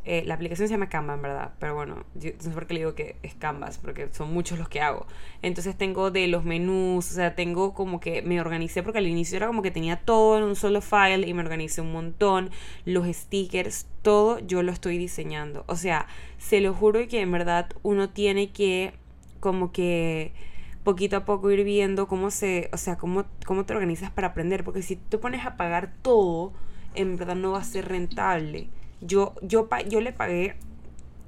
Eh, 0.03 0.23
la 0.25 0.33
aplicación 0.33 0.67
se 0.67 0.73
llama 0.73 0.89
Canva, 0.89 1.13
en 1.13 1.21
verdad. 1.21 1.53
Pero 1.59 1.75
bueno, 1.75 2.05
yo, 2.15 2.31
no 2.35 2.41
sé 2.43 2.49
por 2.49 2.67
qué 2.67 2.73
le 2.73 2.79
digo 2.81 2.95
que 2.95 3.17
es 3.21 3.35
Canvas, 3.35 3.77
porque 3.77 4.09
son 4.11 4.33
muchos 4.33 4.57
los 4.57 4.67
que 4.67 4.81
hago. 4.81 5.05
Entonces 5.41 5.77
tengo 5.77 6.11
de 6.11 6.27
los 6.27 6.43
menús, 6.43 7.11
o 7.11 7.13
sea, 7.13 7.35
tengo 7.35 7.73
como 7.73 7.99
que 7.99 8.21
me 8.21 8.41
organicé, 8.41 8.83
porque 8.83 8.99
al 8.99 9.07
inicio 9.07 9.37
era 9.37 9.47
como 9.47 9.61
que 9.61 9.71
tenía 9.71 9.97
todo 9.97 10.37
en 10.37 10.43
un 10.43 10.55
solo 10.55 10.81
file 10.81 11.27
y 11.27 11.33
me 11.33 11.41
organicé 11.41 11.81
un 11.81 11.91
montón. 11.91 12.49
Los 12.85 13.07
stickers, 13.07 13.87
todo 14.01 14.39
yo 14.39 14.63
lo 14.63 14.71
estoy 14.71 14.97
diseñando. 14.97 15.63
O 15.67 15.75
sea, 15.75 16.07
se 16.37 16.61
lo 16.61 16.73
juro 16.73 17.07
que 17.07 17.21
en 17.21 17.31
verdad 17.31 17.69
uno 17.83 18.09
tiene 18.09 18.51
que 18.51 18.93
como 19.39 19.71
que 19.71 20.33
poquito 20.83 21.17
a 21.17 21.25
poco 21.25 21.51
ir 21.51 21.63
viendo 21.63 22.07
cómo 22.07 22.31
se, 22.31 22.69
o 22.73 22.77
sea, 22.77 22.97
cómo, 22.97 23.25
cómo 23.45 23.65
te 23.65 23.73
organizas 23.73 24.11
para 24.11 24.29
aprender, 24.29 24.63
porque 24.63 24.81
si 24.81 24.95
te 24.95 25.17
pones 25.17 25.45
a 25.45 25.57
pagar 25.57 25.93
todo, 26.01 26.53
en 26.95 27.17
verdad 27.17 27.35
no 27.35 27.51
va 27.51 27.59
a 27.59 27.63
ser 27.63 27.87
rentable. 27.87 28.69
Yo, 29.01 29.35
yo, 29.41 29.67
yo 29.89 30.01
le 30.01 30.13
pagué 30.13 30.55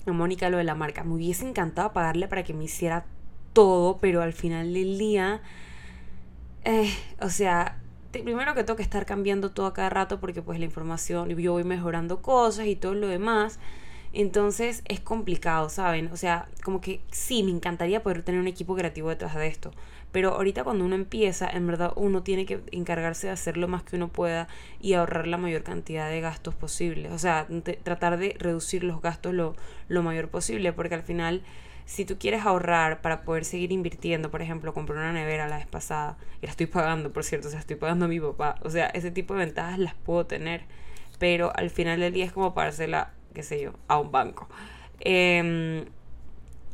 a 0.06 0.12
Mónica 0.12 0.50
lo 0.50 0.58
de 0.58 0.64
la 0.64 0.76
marca, 0.76 1.04
me 1.04 1.16
hubiese 1.16 1.48
encantado 1.48 1.94
pagarle 1.94 2.28
para 2.28 2.44
que 2.44 2.54
me 2.54 2.66
hiciera 2.66 3.06
todo, 3.54 3.98
pero 3.98 4.22
al 4.22 4.34
final 4.34 4.74
del 4.74 4.98
día, 4.98 5.42
eh, 6.66 6.92
o 7.20 7.30
sea, 7.30 7.80
primero 8.12 8.54
que 8.54 8.64
tengo 8.64 8.78
que 8.78 8.84
estar 8.84 9.06
cambiando 9.06 9.52
todo 9.52 9.66
a 9.66 9.74
cada 9.74 9.90
rato 9.90 10.20
porque 10.20 10.42
pues 10.42 10.60
la 10.60 10.66
información, 10.66 11.30
yo 11.30 11.54
voy 11.54 11.64
mejorando 11.64 12.22
cosas 12.22 12.68
y 12.68 12.76
todo 12.76 12.94
lo 12.94 13.08
demás. 13.08 13.60
Entonces 14.14 14.84
es 14.86 15.00
complicado, 15.00 15.70
¿saben? 15.70 16.12
O 16.12 16.18
sea, 16.18 16.48
como 16.64 16.82
que 16.82 17.02
sí, 17.12 17.42
me 17.42 17.50
encantaría 17.50 18.04
poder 18.04 18.22
tener 18.22 18.40
un 18.40 18.48
equipo 18.48 18.76
creativo 18.76 19.10
detrás 19.10 19.34
de 19.34 19.48
esto. 19.48 19.72
Pero 20.14 20.30
ahorita 20.36 20.64
cuando 20.64 20.86
uno 20.86 20.96
empieza, 20.96 21.50
en 21.50 21.68
verdad 21.68 21.92
uno 21.98 22.24
tiene 22.24 22.46
que 22.46 22.62
encargarse 22.72 23.28
de 23.28 23.34
hacer 23.34 23.58
lo 23.58 23.68
más 23.68 23.84
que 23.84 23.98
uno 23.98 24.08
pueda 24.08 24.48
y 24.80 24.94
ahorrar 24.94 25.28
la 25.28 25.38
mayor 25.38 25.64
cantidad 25.64 26.10
de 26.10 26.22
gastos 26.22 26.56
posibles. 26.56 27.12
O 27.12 27.20
sea, 27.20 27.48
tratar 27.84 28.18
de 28.18 28.38
reducir 28.40 28.86
los 28.86 29.02
gastos 29.02 29.34
lo, 29.34 29.56
lo 29.90 30.04
mayor 30.04 30.30
posible. 30.30 30.72
Porque 30.72 30.96
al 30.96 31.04
final, 31.04 31.42
si 31.84 32.06
tú 32.06 32.18
quieres 32.18 32.46
ahorrar 32.46 33.02
para 33.02 33.24
poder 33.24 33.44
seguir 33.44 33.74
invirtiendo, 33.74 34.32
por 34.32 34.42
ejemplo, 34.42 34.74
compré 34.74 34.96
una 34.96 35.12
nevera 35.12 35.50
la 35.50 35.58
vez 35.58 35.68
pasada 35.68 36.18
y 36.42 36.46
la 36.46 36.52
estoy 36.52 36.68
pagando, 36.68 37.12
por 37.12 37.26
cierto, 37.26 37.50
o 37.50 37.52
sea, 37.52 37.60
estoy 37.60 37.76
pagando 37.76 38.06
a 38.06 38.08
mi 38.08 38.22
papá. 38.22 38.56
O 38.62 38.70
sea, 38.70 38.86
ese 38.86 39.12
tipo 39.12 39.34
de 39.34 39.42
ventajas 39.46 39.80
las 39.80 39.96
puedo 39.96 40.26
tener 40.26 40.62
pero 41.24 41.52
al 41.56 41.70
final 41.70 42.02
del 42.02 42.12
día 42.12 42.26
es 42.26 42.34
como 42.34 42.54
pagársela, 42.54 43.14
qué 43.34 43.44
sé 43.44 43.62
yo, 43.62 43.72
a 43.88 43.98
un 43.98 44.12
banco. 44.12 44.50
Em, 45.00 45.86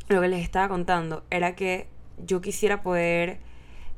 lo 0.07 0.21
que 0.21 0.27
les 0.27 0.41
estaba 0.41 0.67
contando 0.67 1.23
era 1.29 1.55
que 1.55 1.87
yo 2.25 2.41
quisiera 2.41 2.81
poder 2.81 3.39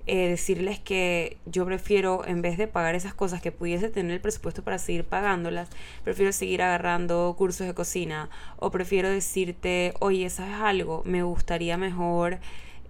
eh, 0.08 0.30
decirles 0.30 0.80
que 0.80 1.38
yo 1.46 1.66
prefiero, 1.66 2.26
en 2.26 2.42
vez 2.42 2.58
de 2.58 2.68
pagar 2.68 2.96
esas 2.96 3.14
cosas 3.14 3.42
que 3.42 3.52
pudiese 3.52 3.90
tener 3.90 4.12
el 4.12 4.22
presupuesto 4.22 4.64
para 4.64 4.80
seguir 4.80 5.04
pagándolas, 5.04 5.70
prefiero 6.04 6.32
seguir 6.32 6.62
agarrando 6.64 7.36
cursos 7.38 7.68
de 7.68 7.74
cocina 7.74 8.30
o 8.58 8.72
prefiero 8.72 9.10
decirte, 9.10 9.94
oye, 10.00 10.30
¿sabes 10.30 10.56
algo? 10.56 11.04
Me 11.06 11.24
gustaría 11.24 11.78
mejor 11.78 12.40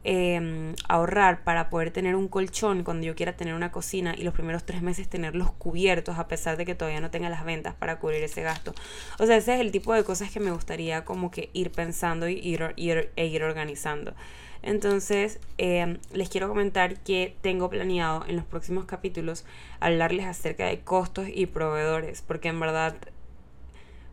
Em, 0.04 0.74
ahorrar 0.90 1.44
para 1.44 1.70
poder 1.70 1.92
tener 1.92 2.16
un 2.16 2.28
colchón 2.28 2.84
cuando 2.84 3.06
yo 3.06 3.14
quiera 3.14 3.38
tener 3.38 3.54
una 3.54 3.72
cocina 3.72 4.16
y 4.18 4.24
los 4.24 4.34
primeros 4.34 4.64
tres 4.64 4.82
meses 4.82 5.08
tenerlos 5.08 5.52
cubiertos 5.52 6.18
a 6.18 6.28
pesar 6.28 6.58
de 6.58 6.66
que 6.66 6.74
todavía 6.74 7.02
no 7.02 7.12
tenga 7.12 7.30
las 7.30 7.46
ventas 7.46 7.76
para 7.76 8.00
cubrir 8.00 8.24
ese 8.24 8.42
gasto. 8.42 8.74
O 9.20 9.28
sea, 9.28 9.38
ese 9.38 9.54
es 9.54 9.62
el 9.62 9.72
tipo 9.72 9.94
de 9.94 10.04
cosas 10.04 10.32
que 10.32 10.40
me 10.40 10.50
gustaría 10.50 11.06
como 11.06 11.30
que 11.30 11.52
ir 11.54 11.72
pensando 11.72 12.28
y 12.28 12.34
ir, 12.40 12.74
ir, 12.78 13.12
e 13.16 13.28
ir 13.28 13.44
organizando. 13.44 14.16
Entonces, 14.64 15.40
em, 15.60 16.00
les 16.14 16.30
quiero 16.30 16.48
comentar 16.48 17.00
que 17.02 17.36
tengo 17.42 17.70
planeado 17.70 18.26
en 18.28 18.38
los 18.38 18.46
próximos 18.46 18.86
capítulos 18.86 19.46
hablarles 19.80 20.26
acerca 20.26 20.66
de 20.66 20.80
costos 20.80 21.28
y 21.32 21.46
proveedores, 21.46 22.24
porque 22.24 22.48
en 22.50 22.60
verdad, 22.60 22.96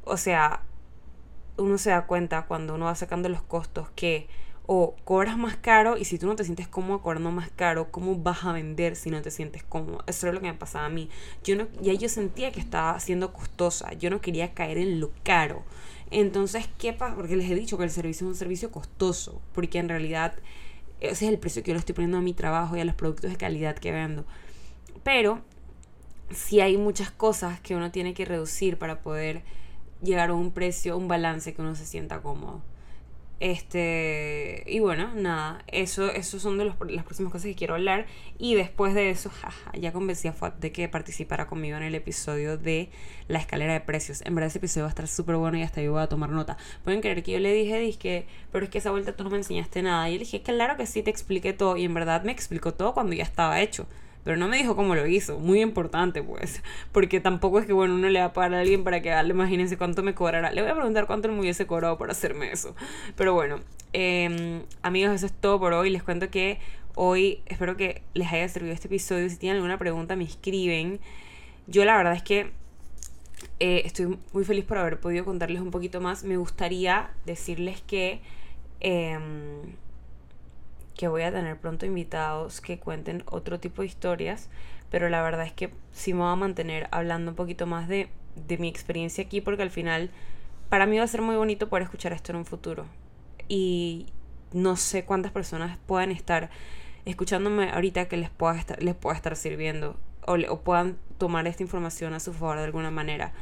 o 0.04 0.18
sea, 0.18 0.62
uno 1.56 1.78
se 1.78 1.90
da 1.90 2.06
cuenta 2.06 2.42
cuando 2.46 2.74
uno 2.74 2.86
va 2.86 2.94
sacando 2.94 3.28
los 3.30 3.42
costos 3.42 3.88
que 3.96 4.28
o 4.70 4.94
cobras 5.04 5.38
más 5.38 5.56
caro 5.56 5.96
y 5.96 6.04
si 6.04 6.18
tú 6.18 6.26
no 6.26 6.36
te 6.36 6.44
sientes 6.44 6.68
cómodo 6.68 7.00
cobrando 7.00 7.30
más 7.30 7.50
caro, 7.50 7.90
¿cómo 7.90 8.16
vas 8.16 8.44
a 8.44 8.52
vender 8.52 8.96
si 8.96 9.08
no 9.08 9.22
te 9.22 9.30
sientes 9.30 9.62
cómodo? 9.62 10.04
Eso 10.06 10.28
es 10.28 10.34
lo 10.34 10.42
que 10.42 10.46
me 10.46 10.52
pasaba 10.52 10.84
a 10.84 10.90
mí. 10.90 11.08
Yo 11.42 11.56
no, 11.56 11.68
ya 11.80 11.94
yo 11.94 12.10
sentía 12.10 12.52
que 12.52 12.60
estaba 12.60 13.00
siendo 13.00 13.32
costosa, 13.32 13.94
yo 13.94 14.10
no 14.10 14.20
quería 14.20 14.52
caer 14.52 14.76
en 14.76 15.00
lo 15.00 15.10
caro. 15.22 15.62
Entonces, 16.10 16.68
¿qué 16.76 16.92
pasa? 16.92 17.16
Porque 17.16 17.34
les 17.34 17.50
he 17.50 17.54
dicho 17.54 17.78
que 17.78 17.84
el 17.84 17.90
servicio 17.90 18.26
es 18.26 18.32
un 18.32 18.36
servicio 18.36 18.70
costoso, 18.70 19.40
porque 19.54 19.78
en 19.78 19.88
realidad 19.88 20.34
ese 21.00 21.24
es 21.24 21.32
el 21.32 21.38
precio 21.38 21.62
que 21.62 21.70
yo 21.70 21.74
le 21.74 21.80
estoy 21.80 21.94
poniendo 21.94 22.18
a 22.18 22.20
mi 22.20 22.34
trabajo 22.34 22.76
y 22.76 22.80
a 22.80 22.84
los 22.84 22.94
productos 22.94 23.30
de 23.30 23.38
calidad 23.38 23.74
que 23.74 23.90
vendo. 23.90 24.26
Pero 25.02 25.40
si 26.30 26.60
hay 26.60 26.76
muchas 26.76 27.10
cosas 27.10 27.58
que 27.60 27.74
uno 27.74 27.90
tiene 27.90 28.12
que 28.12 28.26
reducir 28.26 28.76
para 28.76 29.00
poder 29.00 29.44
llegar 30.02 30.28
a 30.28 30.34
un 30.34 30.50
precio, 30.50 30.98
un 30.98 31.08
balance 31.08 31.54
que 31.54 31.62
uno 31.62 31.74
se 31.74 31.86
sienta 31.86 32.20
cómodo. 32.20 32.60
Este, 33.40 34.64
y 34.66 34.80
bueno, 34.80 35.14
nada, 35.14 35.62
eso, 35.68 36.10
eso 36.10 36.40
son 36.40 36.58
de 36.58 36.64
los, 36.64 36.74
las 36.88 37.04
próximas 37.04 37.30
cosas 37.30 37.46
que 37.46 37.54
quiero 37.54 37.74
hablar. 37.74 38.06
Y 38.38 38.54
después 38.54 38.94
de 38.94 39.10
eso, 39.10 39.30
ya 39.80 39.92
convencí 39.92 40.26
a 40.26 40.32
Fuad 40.32 40.54
de 40.54 40.72
que 40.72 40.88
participara 40.88 41.46
conmigo 41.46 41.76
en 41.76 41.84
el 41.84 41.94
episodio 41.94 42.58
de 42.58 42.90
la 43.28 43.38
escalera 43.38 43.72
de 43.72 43.80
precios. 43.80 44.22
En 44.22 44.34
verdad, 44.34 44.48
ese 44.48 44.58
episodio 44.58 44.84
va 44.84 44.88
a 44.88 44.90
estar 44.90 45.06
súper 45.06 45.36
bueno 45.36 45.56
y 45.56 45.62
hasta 45.62 45.80
yo 45.80 45.92
voy 45.92 46.02
a 46.02 46.08
tomar 46.08 46.30
nota. 46.30 46.56
Pueden 46.82 47.00
creer 47.00 47.22
que 47.22 47.32
yo 47.32 47.38
le 47.38 47.52
dije, 47.52 47.78
dije, 47.78 48.26
pero 48.50 48.64
es 48.64 48.70
que 48.70 48.78
esa 48.78 48.90
vuelta 48.90 49.14
tú 49.14 49.24
no 49.24 49.30
me 49.30 49.36
enseñaste 49.36 49.82
nada. 49.82 50.08
Y 50.08 50.14
yo 50.14 50.18
le 50.18 50.24
dije, 50.24 50.42
claro 50.42 50.76
que 50.76 50.86
sí, 50.86 51.02
te 51.02 51.10
expliqué 51.10 51.52
todo. 51.52 51.76
Y 51.76 51.84
en 51.84 51.94
verdad 51.94 52.24
me 52.24 52.32
explicó 52.32 52.74
todo 52.74 52.92
cuando 52.94 53.12
ya 53.14 53.24
estaba 53.24 53.60
hecho 53.60 53.86
pero 54.24 54.36
no 54.36 54.48
me 54.48 54.56
dijo 54.56 54.76
cómo 54.76 54.94
lo 54.94 55.06
hizo. 55.06 55.38
Muy 55.38 55.60
importante, 55.60 56.22
pues. 56.22 56.62
Porque 56.92 57.20
tampoco 57.20 57.60
es 57.60 57.66
que, 57.66 57.72
bueno, 57.72 57.94
uno 57.94 58.08
le 58.08 58.20
va 58.20 58.26
a 58.26 58.32
pagar 58.32 58.54
a 58.54 58.60
alguien 58.60 58.84
para 58.84 59.00
que, 59.00 59.10
dale, 59.10 59.30
imagínense 59.30 59.78
cuánto 59.78 60.02
me 60.02 60.14
cobrará. 60.14 60.52
Le 60.52 60.62
voy 60.62 60.70
a 60.70 60.74
preguntar 60.74 61.06
cuánto 61.06 61.28
me 61.28 61.40
hubiese 61.40 61.66
cobrado 61.66 61.96
por 61.98 62.10
hacerme 62.10 62.52
eso. 62.52 62.74
Pero 63.16 63.34
bueno, 63.34 63.60
em, 63.92 64.62
amigos, 64.82 65.14
eso 65.14 65.26
es 65.26 65.32
todo 65.32 65.58
por 65.58 65.72
hoy. 65.72 65.90
Les 65.90 66.02
cuento 66.02 66.30
que 66.30 66.58
hoy 66.94 67.42
espero 67.46 67.76
que 67.76 68.02
les 68.14 68.30
haya 68.32 68.48
servido 68.48 68.74
este 68.74 68.88
episodio. 68.88 69.28
Si 69.30 69.36
tienen 69.36 69.56
alguna 69.56 69.78
pregunta, 69.78 70.16
me 70.16 70.24
escriben. 70.24 71.00
Yo 71.66 71.84
la 71.84 71.96
verdad 71.96 72.14
es 72.14 72.22
que 72.22 72.50
eh, 73.60 73.82
estoy 73.84 74.18
muy 74.32 74.44
feliz 74.44 74.64
por 74.64 74.78
haber 74.78 75.00
podido 75.00 75.24
contarles 75.24 75.60
un 75.60 75.70
poquito 75.70 76.00
más. 76.00 76.24
Me 76.24 76.36
gustaría 76.36 77.10
decirles 77.24 77.82
que... 77.82 78.20
Em, 78.80 79.22
que 80.98 81.06
voy 81.06 81.22
a 81.22 81.30
tener 81.32 81.56
pronto 81.56 81.86
invitados 81.86 82.60
que 82.60 82.80
cuenten 82.80 83.22
otro 83.26 83.60
tipo 83.60 83.82
de 83.82 83.86
historias, 83.86 84.50
pero 84.90 85.08
la 85.08 85.22
verdad 85.22 85.46
es 85.46 85.52
que 85.52 85.72
sí 85.92 86.12
me 86.12 86.20
voy 86.20 86.32
a 86.32 86.36
mantener 86.36 86.88
hablando 86.90 87.30
un 87.30 87.36
poquito 87.36 87.66
más 87.66 87.86
de, 87.86 88.08
de 88.34 88.58
mi 88.58 88.68
experiencia 88.68 89.22
aquí 89.22 89.40
porque 89.40 89.62
al 89.62 89.70
final 89.70 90.10
para 90.68 90.86
mí 90.86 90.98
va 90.98 91.04
a 91.04 91.06
ser 91.06 91.22
muy 91.22 91.36
bonito 91.36 91.68
poder 91.68 91.84
escuchar 91.84 92.12
esto 92.12 92.32
en 92.32 92.38
un 92.38 92.44
futuro. 92.44 92.84
Y 93.46 94.06
no 94.52 94.74
sé 94.74 95.04
cuántas 95.04 95.30
personas 95.30 95.78
puedan 95.86 96.10
estar 96.10 96.50
escuchándome 97.04 97.70
ahorita 97.70 98.08
que 98.08 98.16
les 98.16 98.28
pueda 98.28 98.58
estar, 98.58 98.82
les 98.82 98.96
pueda 98.96 99.14
estar 99.14 99.36
sirviendo 99.36 99.96
o, 100.26 100.34
o 100.34 100.60
puedan 100.62 100.98
tomar 101.16 101.46
esta 101.46 101.62
información 101.62 102.12
a 102.12 102.18
su 102.18 102.32
favor 102.32 102.58
de 102.58 102.64
alguna 102.64 102.90
manera. 102.90 103.32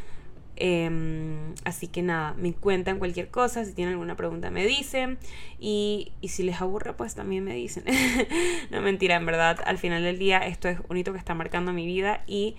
Em, 0.57 1.55
así 1.65 1.87
que 1.87 2.03
nada, 2.03 2.35
me 2.35 2.55
cuentan 2.55 2.99
cualquier 2.99 3.29
cosa, 3.29 3.65
si 3.65 3.75
tienen 3.75 3.93
alguna 3.93 4.17
pregunta 4.17 4.51
me 4.51 4.65
dicen 4.67 5.19
y, 5.61 6.13
y 6.23 6.29
si 6.29 6.43
les 6.45 6.63
aburre 6.63 6.95
pues 6.95 7.15
también 7.15 7.45
me 7.45 7.55
dicen. 7.55 7.85
no 8.71 8.81
mentira, 8.81 9.17
en 9.17 9.27
verdad, 9.27 9.59
al 9.67 9.79
final 9.79 10.03
del 10.03 10.19
día 10.19 10.39
esto 10.39 10.69
es 10.69 10.79
un 10.89 10.97
hito 10.97 11.13
que 11.13 11.19
está 11.19 11.35
marcando 11.35 11.73
mi 11.73 11.87
vida 11.87 12.23
y 12.27 12.57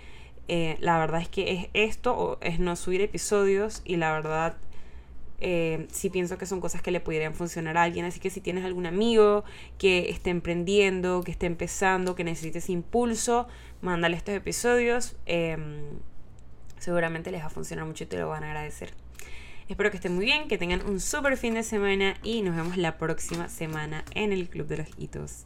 eh, 0.47 0.77
la 0.79 0.97
verdad 0.99 1.21
es 1.21 1.29
que 1.29 1.51
es 1.53 1.69
esto 1.73 2.15
o 2.15 2.37
es 2.41 2.59
no 2.59 2.75
subir 2.75 3.01
episodios 3.01 3.81
y 3.83 3.97
la 3.97 4.13
verdad 4.13 4.57
eh, 5.39 5.87
sí 5.91 6.09
pienso 6.09 6.37
que 6.37 6.45
son 6.45 6.61
cosas 6.61 6.81
que 6.81 6.89
le 6.89 6.99
pudieran 6.99 7.35
funcionar 7.35 7.77
a 7.77 7.83
alguien. 7.83 8.05
Así 8.05 8.19
que 8.19 8.29
si 8.29 8.41
tienes 8.41 8.65
algún 8.65 8.85
amigo 8.85 9.43
que 9.77 10.09
esté 10.09 10.29
emprendiendo, 10.29 11.21
que 11.23 11.31
esté 11.31 11.45
empezando, 11.45 12.15
que 12.15 12.23
necesites 12.23 12.69
impulso, 12.69 13.47
mándale 13.81 14.17
estos 14.17 14.35
episodios. 14.35 15.15
Em, 15.25 15.99
seguramente 16.79 17.31
les 17.31 17.41
va 17.41 17.47
a 17.47 17.49
funcionar 17.49 17.85
mucho 17.85 18.03
y 18.03 18.07
te 18.07 18.17
lo 18.17 18.29
van 18.29 18.43
a 18.43 18.47
agradecer. 18.47 18.93
Espero 19.69 19.91
que 19.91 19.97
estén 19.97 20.15
muy 20.15 20.25
bien, 20.25 20.47
que 20.47 20.57
tengan 20.57 20.85
un 20.87 20.99
súper 20.99 21.35
fin 21.35 21.53
de 21.53 21.63
semana 21.63 22.15
y 22.23 22.41
nos 22.41 22.55
vemos 22.55 22.77
la 22.77 22.97
próxima 22.97 23.49
semana 23.49 24.05
en 24.11 24.31
el 24.31 24.47
Club 24.47 24.67
de 24.67 24.77
los 24.77 24.87
Hitos. 24.97 25.45